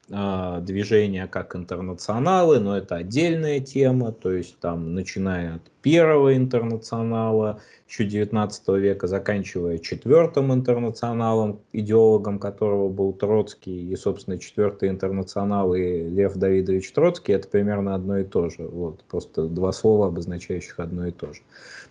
[0.09, 8.03] движения, как интернационалы, но это отдельная тема, то есть там, начиная от первого интернационала, еще
[8.05, 16.33] 19 века, заканчивая четвертым интернационалом, идеологом которого был Троцкий, и, собственно, четвертый интернационал и Лев
[16.35, 18.63] Давидович Троцкий, это примерно одно и то же.
[18.63, 21.41] Вот, просто два слова, обозначающих одно и то же.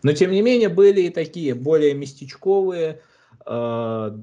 [0.02, 3.00] Но, тем не менее, были и такие более местечковые
[3.46, 4.18] э,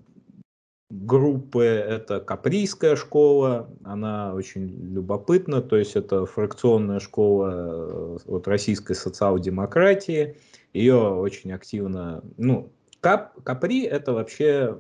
[0.90, 1.64] группы.
[1.64, 10.36] Это Каприйская школа, она очень любопытна, то есть это фракционная школа э, от российской социал-демократии,
[10.74, 12.72] ее очень активно, ну,
[13.02, 14.80] Кап, Капри это вообще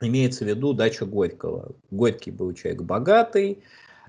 [0.00, 1.74] имеется в виду дача Горького.
[1.90, 3.62] Горький был человек богатый,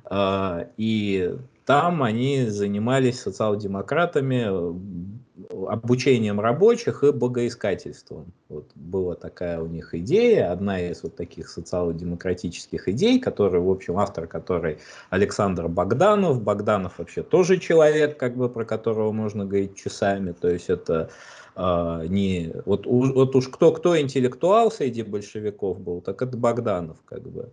[0.10, 8.34] э, и там они занимались социал-демократами обучением рабочих и богоискательством.
[8.50, 13.98] Вот была такая у них идея, одна из вот таких социал-демократических идей, которая, в общем,
[13.98, 14.80] автор которой
[15.10, 16.42] Александр Богданов.
[16.42, 20.32] Богданов вообще тоже человек, как бы, про которого можно говорить часами.
[20.32, 21.10] То есть это
[21.56, 22.54] э, не...
[22.66, 27.50] Вот, вот уж кто, кто интеллектуал среди большевиков был, так это Богданов, как бы.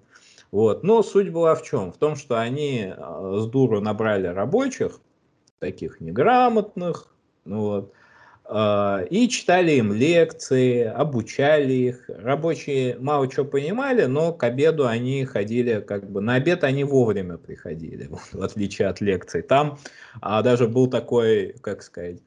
[0.50, 0.82] Вот.
[0.82, 1.92] Но суть была в чем?
[1.92, 5.00] В том, что они с дуру набрали рабочих,
[5.60, 7.06] таких неграмотных,
[7.58, 7.92] вот.
[8.52, 12.04] А, и читали им лекции, обучали их.
[12.08, 17.36] Рабочие мало чего понимали, но к обеду они ходили, как бы на обед они вовремя
[17.36, 19.42] приходили, в отличие от лекций.
[19.42, 19.78] Там
[20.20, 22.18] а, даже был такой, как сказать,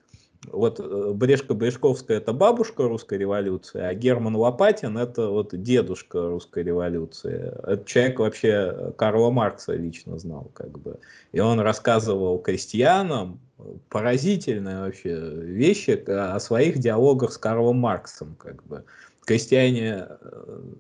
[0.51, 7.53] вот э, Брешко-Брешковская это бабушка русской революции, а Герман Лопатин это вот дедушка русской революции.
[7.63, 10.99] Этот человек вообще Карла Маркса лично знал, как бы.
[11.31, 13.39] И он рассказывал крестьянам
[13.89, 18.83] поразительные вообще вещи о своих диалогах с Карлом Марксом, как бы
[19.25, 20.07] крестьяне,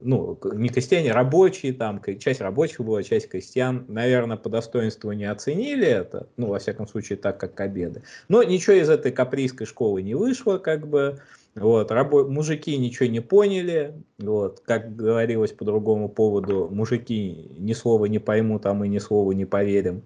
[0.01, 5.87] ну, не крестьяне, рабочие, там, часть рабочих была, часть крестьян, наверное, по достоинству не оценили
[5.87, 8.03] это, ну, во всяком случае, так, как обеды.
[8.27, 11.19] Но ничего из этой каприйской школы не вышло, как бы,
[11.55, 12.25] вот, рабо...
[12.25, 18.65] мужики ничего не поняли, вот, как говорилось по другому поводу, мужики ни слова не поймут,
[18.65, 20.03] а мы ни слова не поверим,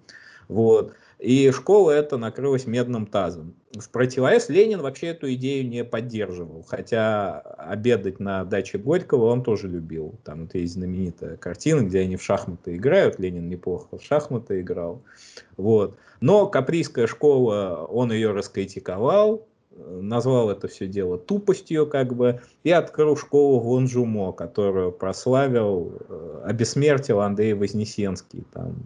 [0.48, 0.94] вот.
[1.18, 3.54] И школа это накрылась медным тазом.
[3.72, 9.68] В противовес Ленин вообще эту идею не поддерживал, хотя обедать на даче Горького он тоже
[9.68, 10.14] любил.
[10.24, 15.02] Там это есть знаменитая картина, где они в шахматы играют, Ленин неплохо в шахматы играл.
[15.56, 15.96] Вот.
[16.20, 19.46] Но каприйская школа, он ее раскритиковал,
[19.76, 26.42] назвал это все дело тупостью, как бы, и открыл школу в Ланжумо, которую прославил, э,
[26.46, 28.76] обессмертил Андрей Вознесенский, там,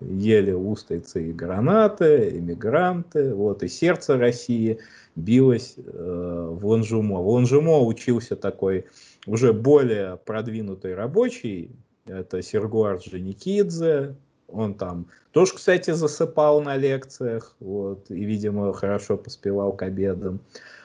[0.00, 4.78] ели устрицы и гранаты, иммигранты, вот, и сердце России
[5.16, 7.20] билось э, в Ланжумо.
[7.20, 8.86] В Ланжумо учился такой
[9.26, 11.70] уже более продвинутый рабочий,
[12.06, 14.16] это Сергуар Джаникидзе,
[14.48, 20.38] Он там тоже, кстати, засыпал на лекциях, вот, и, видимо, хорошо поспевал к обедам.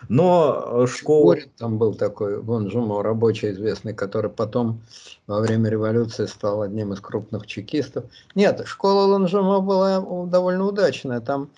[0.07, 1.35] Но э, школа...
[1.57, 4.81] Там был такой, вон Жумов, рабочий известный, который потом
[5.27, 8.05] во время революции стал одним из крупных чекистов.
[8.33, 11.19] Нет, школа Ланжума была довольно удачная.
[11.19, 11.51] Там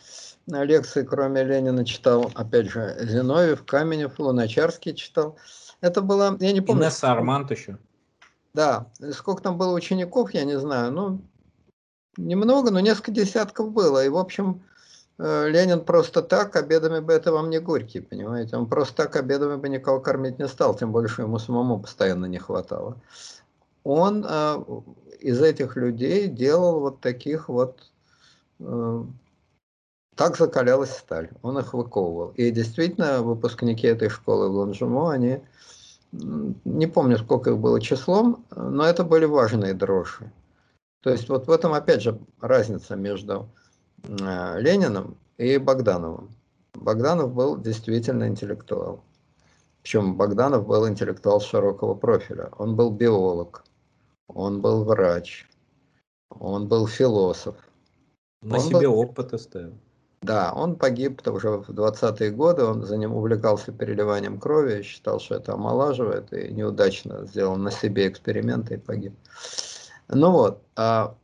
[0.47, 5.37] лекции, кроме Ленина, читал, опять же, Зиновьев, Каменев, Луначарский читал.
[5.79, 6.83] Это было, я не помню...
[6.83, 7.77] Инесса Армант еще.
[8.53, 11.21] Да, сколько там было учеников, я не знаю, ну,
[12.17, 14.05] немного, но несколько десятков было.
[14.05, 14.63] И, в общем,
[15.17, 18.57] э, Ленин просто так обедами бы это вам не горький, понимаете?
[18.57, 22.37] Он просто так обедами бы никого кормить не стал, тем больше ему самому постоянно не
[22.37, 22.97] хватало.
[23.83, 24.57] Он э,
[25.19, 27.91] из этих людей делал вот таких вот...
[28.59, 29.03] Э,
[30.15, 32.33] так закалялась сталь, он их выковывал.
[32.35, 35.41] И действительно, выпускники этой школы в Ланжумо, они
[36.11, 40.31] не помню, сколько их было числом, но это были важные дрожжи.
[41.01, 43.49] То есть вот в этом опять же разница между
[44.03, 46.29] э, Лениным и Богдановым.
[46.73, 49.03] Богданов был действительно интеллектуал.
[49.81, 52.49] Причем Богданов был интеллектуал широкого профиля.
[52.57, 53.63] Он был биолог,
[54.27, 55.47] он был врач,
[56.29, 57.55] он был философ.
[58.41, 58.99] На он себе был...
[58.99, 59.73] опыт оставил.
[60.21, 65.33] Да, он погиб уже в 20-е годы, он за ним увлекался переливанием крови, считал, что
[65.33, 69.13] это омолаживает, и неудачно сделал на себе эксперименты и погиб.
[70.13, 71.15] Ну вот, а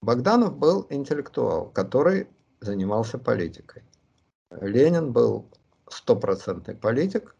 [0.00, 2.28] Богданов был интеллектуал, который
[2.60, 3.82] занимался политикой.
[4.60, 5.46] Ленин был
[5.88, 7.34] стопроцентный политик,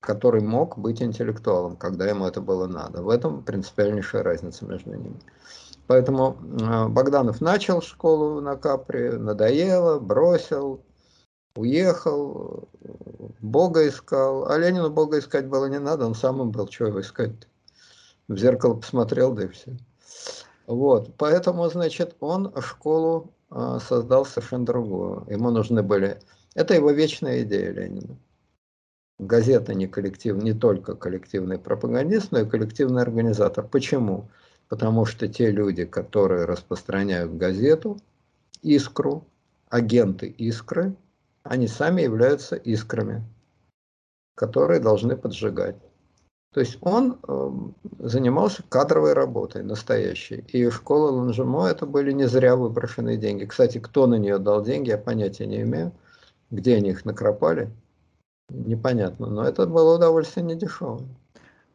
[0.00, 3.02] который мог быть интеллектуалом, когда ему это было надо.
[3.02, 5.20] В этом принципиальнейшая разница между ними.
[5.86, 10.80] Поэтому э, Богданов начал школу на Капре, надоело, бросил,
[11.54, 12.68] уехал,
[13.40, 14.48] Бога искал.
[14.48, 17.46] А Ленину Бога искать было не надо, он сам был, чего его искать -то?
[18.30, 19.76] В зеркало посмотрел, да и все.
[20.68, 25.26] Вот, поэтому, значит, он школу э, создал совершенно другую.
[25.28, 26.20] Ему нужны были...
[26.54, 28.16] Это его вечная идея Ленина.
[29.18, 33.66] Газета не коллектив, не только коллективный пропагандист, но и коллективный организатор.
[33.66, 34.28] Почему?
[34.68, 37.98] Потому что те люди, которые распространяют газету,
[38.62, 39.26] искру,
[39.70, 40.94] агенты искры,
[41.42, 43.24] они сами являются искрами,
[44.36, 45.74] которые должны поджигать.
[46.52, 47.50] То есть он э,
[48.00, 50.44] занимался кадровой работой, настоящей.
[50.48, 53.44] И школа Ланжемо это были не зря выброшенные деньги.
[53.44, 55.92] Кстати, кто на нее дал деньги, я понятия не имею.
[56.50, 57.70] Где они их накропали,
[58.48, 59.28] непонятно.
[59.28, 61.06] Но это было удовольствие недешевое.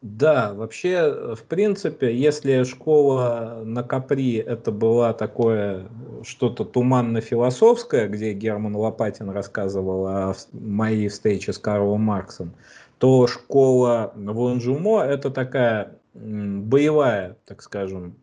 [0.02, 5.88] Да, вообще, в принципе, если школа на Капри это была такое
[6.22, 12.52] что-то туманно-философское, где Герман Лопатин рассказывал о моей встрече с Карлом Марксом,
[12.98, 18.16] то школа в Ланжумо это такая боевая, так скажем,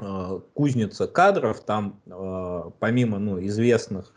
[0.00, 1.60] э, кузница кадров.
[1.60, 4.12] Там э, помимо ну, известных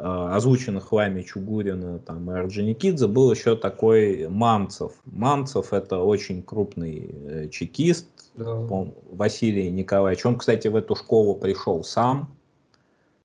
[0.00, 4.92] Э, озвученных вами Чугурина там, и Орджоникидзе, был еще такой Мамцев.
[5.06, 8.64] Мамцев это очень крупный чекист, да.
[9.10, 10.24] Василий Николаевич.
[10.24, 12.36] Он, кстати, в эту школу пришел сам.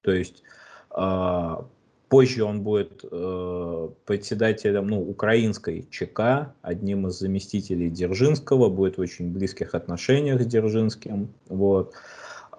[0.01, 0.41] То есть
[2.13, 9.31] позже он будет э, председателем ну, украинской ЧК, одним из заместителей Дзержинского, будет в очень
[9.31, 11.29] близких отношениях с Дзержинским.
[11.49, 11.95] Вот.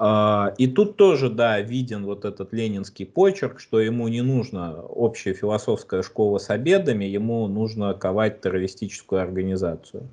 [0.01, 5.35] Э, и тут тоже, да, виден вот этот ленинский почерк, что ему не нужно общая
[5.35, 10.09] философская школа с обедами, ему нужно ковать террористическую организацию.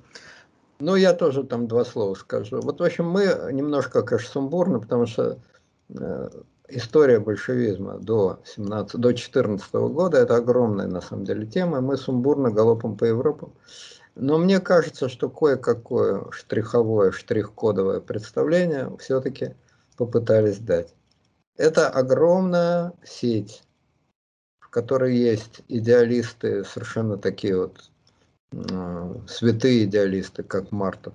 [0.78, 2.60] Ну, я тоже там два слова скажу.
[2.60, 5.38] Вот, в общем, мы немножко, конечно, сумбурно, потому что
[5.98, 6.28] э,
[6.76, 12.50] история большевизма до 17, до 14 года, это огромная, на самом деле, тема, мы сумбурно
[12.50, 13.46] галопом по Европе.
[14.14, 19.54] Но мне кажется, что кое-какое штриховое, штрих-кодовое представление все-таки
[19.96, 20.94] попытались дать.
[21.56, 23.62] Это огромная сеть,
[24.58, 27.90] в которой есть идеалисты, совершенно такие вот
[28.52, 31.14] э, святые идеалисты, как Мартов,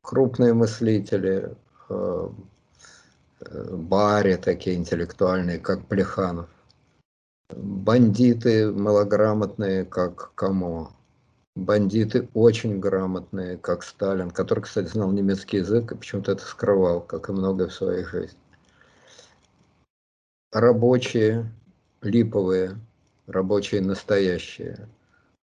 [0.00, 1.56] крупные мыслители,
[1.88, 2.28] э,
[3.48, 6.48] э, бари такие интеллектуальные, как Плеханов,
[7.50, 10.92] бандиты малограмотные, как Камо,
[11.54, 17.28] бандиты очень грамотные, как Сталин, который, кстати, знал немецкий язык и почему-то это скрывал, как
[17.28, 18.38] и многое в своей жизни.
[20.52, 21.50] Рабочие,
[22.02, 22.78] липовые,
[23.26, 24.88] рабочие настоящие,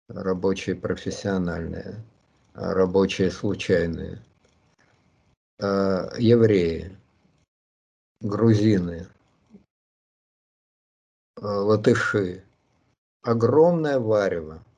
[0.07, 1.95] рабочие профессиональные,
[2.53, 4.21] рабочие случайные,
[5.59, 6.95] а, евреи,
[8.23, 9.07] грузины,
[11.35, 12.43] а, латыши,
[13.21, 14.63] огромное варево–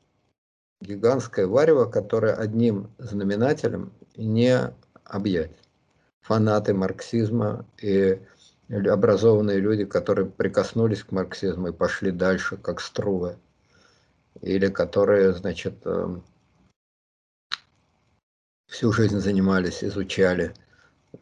[0.81, 4.73] гигантское варево, которое одним знаменателем не
[5.03, 5.51] объять.
[6.21, 8.19] фанаты марксизма и
[8.69, 13.37] образованные люди, которые прикоснулись к марксизму и пошли дальше, как Струве,
[14.41, 16.23] или которые, значит, эм,
[18.67, 20.64] всю жизнь занимались, изучали э,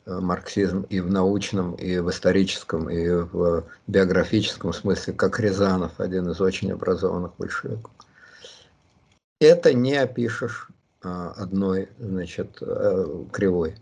[0.06, 6.42] марксизм и в научном, и в историческом, и в биографическом смысле, как Рязанов, один из
[6.42, 7.92] очень образованных большевиков.
[9.40, 10.70] Это не опишешь
[11.04, 13.76] а, одной, значит, э, кривой.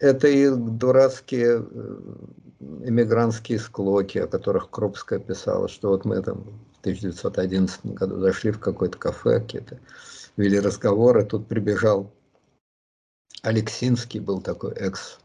[0.00, 1.98] Это и дурацкие э,
[2.84, 6.42] эмигрантские склоки, о которых Крупская писала, что вот мы там
[6.76, 9.78] в 1911 году зашли в какое-то кафе, какие-то
[10.36, 12.10] вели разговоры, тут прибежал
[13.42, 15.18] Алексинский, был такой экс,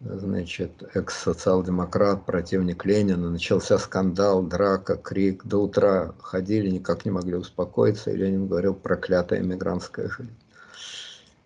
[0.00, 8.10] значит, экс-социал-демократ, противник Ленина, начался скандал, драка, крик, до утра ходили, никак не могли успокоиться,
[8.10, 10.36] и Ленин говорил, проклятая эмигрантская жизнь.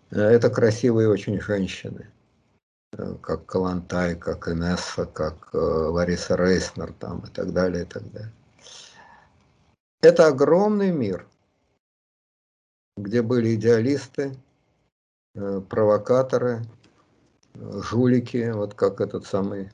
[0.09, 2.07] Это красивые очень женщины,
[3.21, 8.31] как Калантай, как Инесса, как э, Лариса Рейснер там и так далее, и так далее.
[10.01, 11.25] Это огромный мир,
[12.95, 14.52] где были идеалисты, э,
[15.33, 16.63] провокаторы,
[17.55, 19.71] жулики, вот как этот самый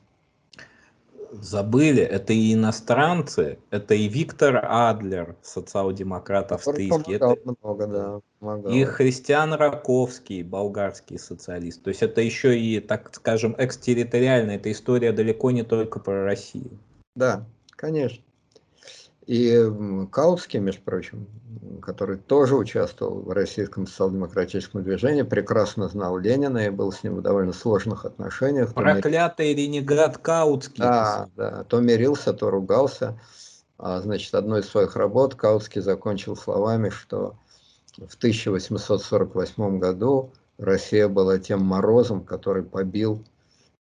[1.32, 8.72] забыли, это и иностранцы, это и Виктор Адлер, социал-демократ австрийский, это много, да, помогал.
[8.72, 11.82] и Христиан Раковский, болгарский социалист.
[11.82, 16.78] То есть это еще и, так скажем, экстерриториально, эта история далеко не только про Россию.
[17.14, 18.22] Да, конечно.
[19.30, 19.64] И
[20.10, 21.28] Каутский, между прочим,
[21.80, 27.22] который тоже участвовал в российском социал-демократическом движении, прекрасно знал Ленина и был с ним в
[27.22, 28.74] довольно сложных отношениях.
[28.74, 30.82] Проклятый ренегат Каутский.
[30.82, 33.20] Да, да, то мирился, то ругался.
[33.78, 37.36] А, значит, одной из своих работ Каутский закончил словами, что
[37.98, 43.24] в 1848 году Россия была тем морозом, который побил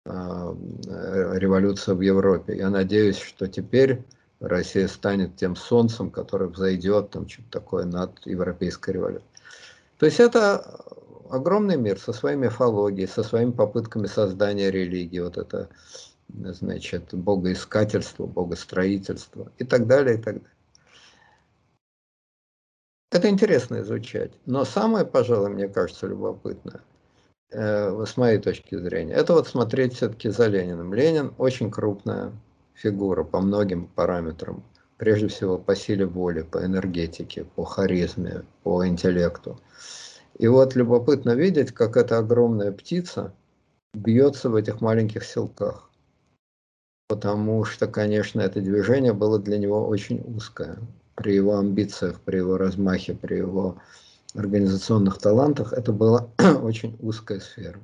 [0.04, 0.56] а,
[0.88, 2.56] революцию в Европе.
[2.56, 4.02] Я надеюсь, что теперь
[4.40, 9.30] Россия станет тем солнцем, которое взойдет, там что-то такое над европейской революцией.
[9.98, 10.84] То есть это
[11.30, 15.68] огромный мир со своей мифологией, со своими попытками создания религии, вот это,
[16.28, 20.50] значит, богоискательство, богостроительство и так далее, и так далее.
[23.10, 24.32] Это интересно изучать.
[24.44, 26.82] Но самое, пожалуй, мне кажется, любопытное,
[27.50, 30.92] э, с моей точки зрения, это вот смотреть все-таки за Лениным.
[30.92, 32.32] Ленин очень крупная
[32.76, 34.62] фигура по многим параметрам.
[34.98, 39.60] Прежде всего по силе воли, по энергетике, по харизме, по интеллекту.
[40.38, 43.32] И вот любопытно видеть, как эта огромная птица
[43.94, 45.90] бьется в этих маленьких селках.
[47.08, 50.78] Потому что, конечно, это движение было для него очень узкое.
[51.14, 53.76] При его амбициях, при его размахе, при его
[54.34, 56.28] организационных талантах это была
[56.62, 57.80] очень узкая сфера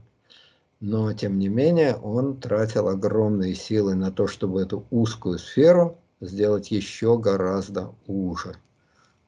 [0.82, 6.72] но тем не менее он тратил огромные силы на то, чтобы эту узкую сферу сделать
[6.72, 8.56] еще гораздо уже.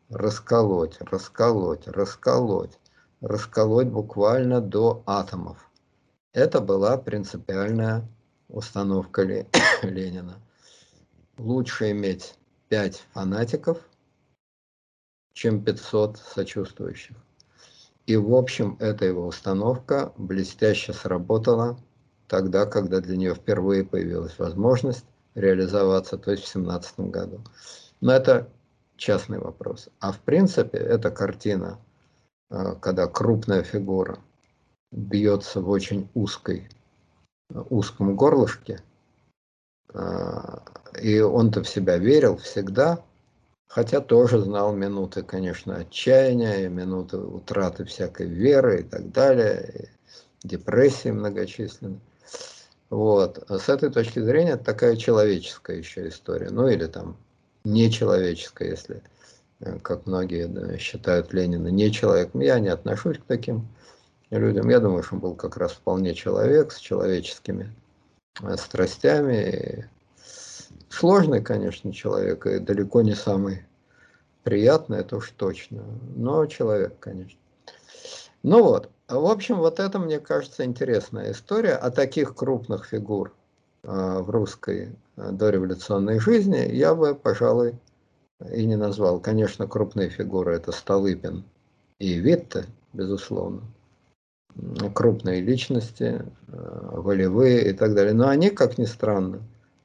[0.09, 2.77] Расколоть, расколоть, расколоть,
[3.21, 5.71] расколоть буквально до атомов.
[6.33, 8.05] Это была принципиальная
[8.49, 9.23] установка
[9.83, 10.43] Ленина.
[11.39, 12.35] Лучше иметь
[12.69, 13.79] 5 фанатиков,
[15.35, 17.17] чем 500 сочувствующих.
[18.07, 21.79] И, в общем, эта его установка блестяще сработала
[22.29, 25.05] тогда, когда для нее впервые появилась возможность
[25.35, 27.41] реализоваться, то есть в 2017 году.
[28.01, 28.49] Но это
[28.97, 29.89] частный вопрос.
[30.01, 31.79] А в принципе, эта картина,
[32.51, 34.19] э, когда крупная фигура
[34.93, 36.69] бьется в очень узкой,
[37.71, 38.83] узком горлышке,
[39.93, 40.59] э,
[41.01, 43.03] и он-то в себя верил всегда,
[43.75, 49.91] Хотя тоже знал минуты, конечно, отчаяния, минуты утраты всякой веры и так далее,
[50.45, 51.99] и депрессии многочисленные.
[52.89, 53.45] Вот.
[53.49, 56.51] А с этой точки зрения это такая человеческая еще история.
[56.51, 57.17] Ну или там
[57.65, 59.03] нечеловеческая, если,
[59.59, 62.31] э, как многие да, считают Ленина, не человек.
[62.35, 63.67] Я не отношусь к таким
[64.31, 64.69] людям.
[64.69, 67.75] Я думаю, что он был как раз вполне человек с человеческими
[68.41, 69.91] э, страстями,
[70.89, 73.67] Сложный, конечно, человек, и далеко не самый
[74.43, 75.83] приятный, это уж точно,
[76.15, 77.39] но человек, конечно.
[78.43, 81.75] Ну вот, в общем, вот это, мне кажется, интересная история.
[81.75, 83.35] о таких крупных фигур
[83.83, 87.75] э, в русской э, дореволюционной жизни я бы, пожалуй,
[88.53, 89.21] и не назвал.
[89.21, 91.45] Конечно, крупные фигуры– это Столыпин
[91.99, 93.63] и Витте, безусловно.
[94.95, 98.15] Крупные личности, э, волевые и так далее.
[98.15, 99.43] Но они, как ни странно,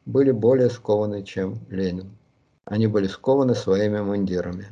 [0.10, 2.10] были более скованы, чем Ленин.
[2.66, 4.68] Они были скованы своими мундирами,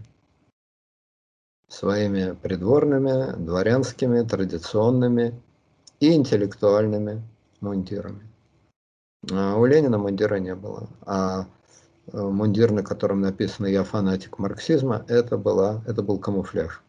[1.70, 5.40] своими придворными, дворянскими, традиционными
[6.00, 7.22] и интеллектуальными
[7.62, 8.28] мундирами.
[9.32, 11.46] А у Ленина мундира не было, а
[12.12, 16.82] э, мундир, на котором написано «Я фанатик марксизма», это, была, это был камуфляж,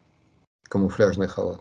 [0.69, 1.61] камуфляжный халат.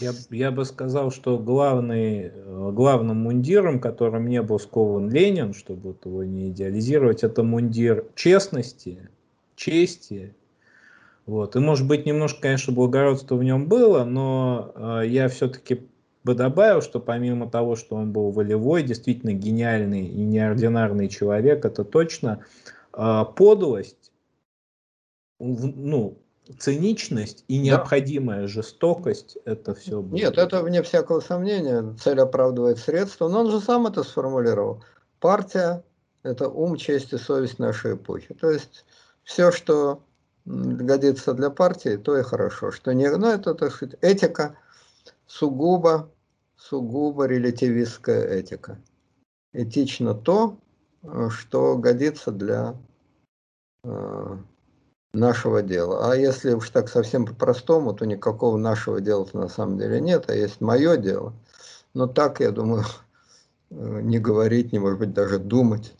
[0.00, 5.96] Я, я бы сказал, что главный, э, главным мундиром, которым не был скован Ленин, чтобы
[6.04, 9.10] его не идеализировать, это мундир честности,
[9.54, 10.34] чести.
[11.26, 11.56] Вот.
[11.56, 15.86] И может быть немножко, конечно, благородства в нем было, но э, я все-таки
[16.24, 21.84] бы добавил, что помимо того, что он был волевой, действительно гениальный и неординарный человек, это
[21.84, 22.44] точно
[22.92, 24.12] э, подлость,
[25.38, 26.18] ну,
[26.58, 28.48] циничность и необходимая да.
[28.48, 30.16] жестокость, это все было.
[30.16, 34.84] Нет, это вне всякого сомнения, цель оправдывает средства, но он же сам это сформулировал.
[35.20, 35.84] Партия–
[36.22, 38.34] это ум, честь и совесть нашей эпохи.
[38.34, 38.84] То есть
[39.24, 40.02] все, что
[40.44, 42.70] годится для партии, то и хорошо.
[42.70, 44.56] Что не, ну, это, так сказать, этика
[45.26, 46.10] сугубо,
[46.56, 48.78] сугубо релятивистская этика.
[49.52, 50.58] Этично то,
[51.30, 52.76] что годится для
[53.84, 54.36] э,
[55.16, 56.12] нашего дела.
[56.12, 60.34] А если уж так совсем по-простому, то никакого нашего дела на самом деле нет, а
[60.34, 61.32] есть мое дело.
[61.94, 62.84] Но так, я думаю,
[63.70, 65.94] не говорить, не может быть даже думать.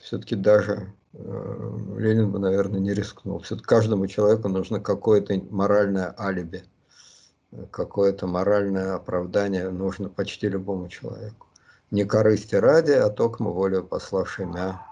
[0.00, 3.40] Все-таки даже э, Ленин бы, наверное, не рискнул.
[3.40, 6.64] Все-таки каждому человеку нужно какое-то моральное алиби,
[7.70, 11.46] какое-то моральное оправдание нужно почти любому человеку.
[11.90, 14.82] Не корысти ради, а только волю пославшей мя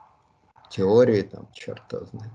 [0.71, 2.33] теории, там, черт знает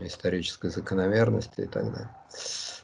[0.00, 2.10] исторической закономерности и так далее.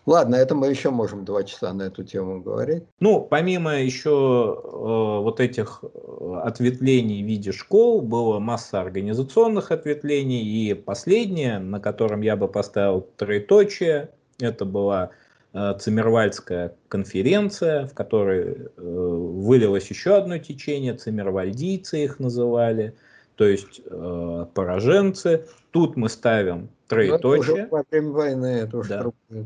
[0.08, 2.84] Ладно, это мы еще можем два часа на эту тему говорить.
[2.98, 10.42] Ну, помимо еще э, вот этих э, ответвлений в виде школ, было масса организационных ответвлений,
[10.42, 14.08] и последнее, на котором я бы поставил троеточие,
[14.40, 15.10] это была
[15.52, 22.94] э, Циммервальдская конференция, в которой э, вылилось еще одно течение, циммервальдийцы их называли,
[23.36, 25.46] то есть э, пораженцы.
[25.70, 27.68] Тут мы ставим троеточие.
[27.70, 29.44] Во время войны это уже да.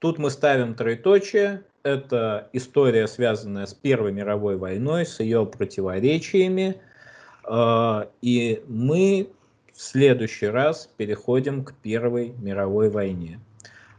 [0.00, 1.62] Тут мы ставим троеточие.
[1.82, 6.76] Это история, связанная с Первой мировой войной, с ее противоречиями.
[7.46, 9.30] Э, и мы
[9.74, 13.40] в следующий раз переходим к Первой мировой войне.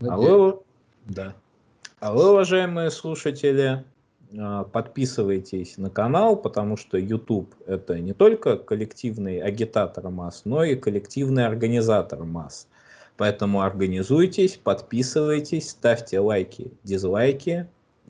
[0.07, 0.59] А вы,
[1.05, 1.35] да.
[1.99, 3.84] а вы, уважаемые слушатели,
[4.31, 10.76] э, подписывайтесь на канал, потому что YouTube это не только коллективный агитатор масс, но и
[10.76, 12.68] коллективный организатор масс.
[13.22, 17.68] Поэтому организуйтесь, подписывайтесь, ставьте лайки, дизлайки,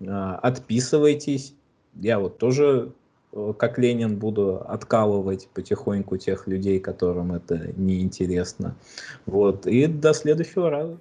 [0.07, 1.53] а, отписывайтесь.
[1.95, 2.93] Я вот тоже,
[3.33, 8.77] э, как Ленин, буду откалывать потихоньку тех людей, которым это неинтересно.
[9.25, 9.67] Вот.
[9.67, 10.97] И до следующего раза.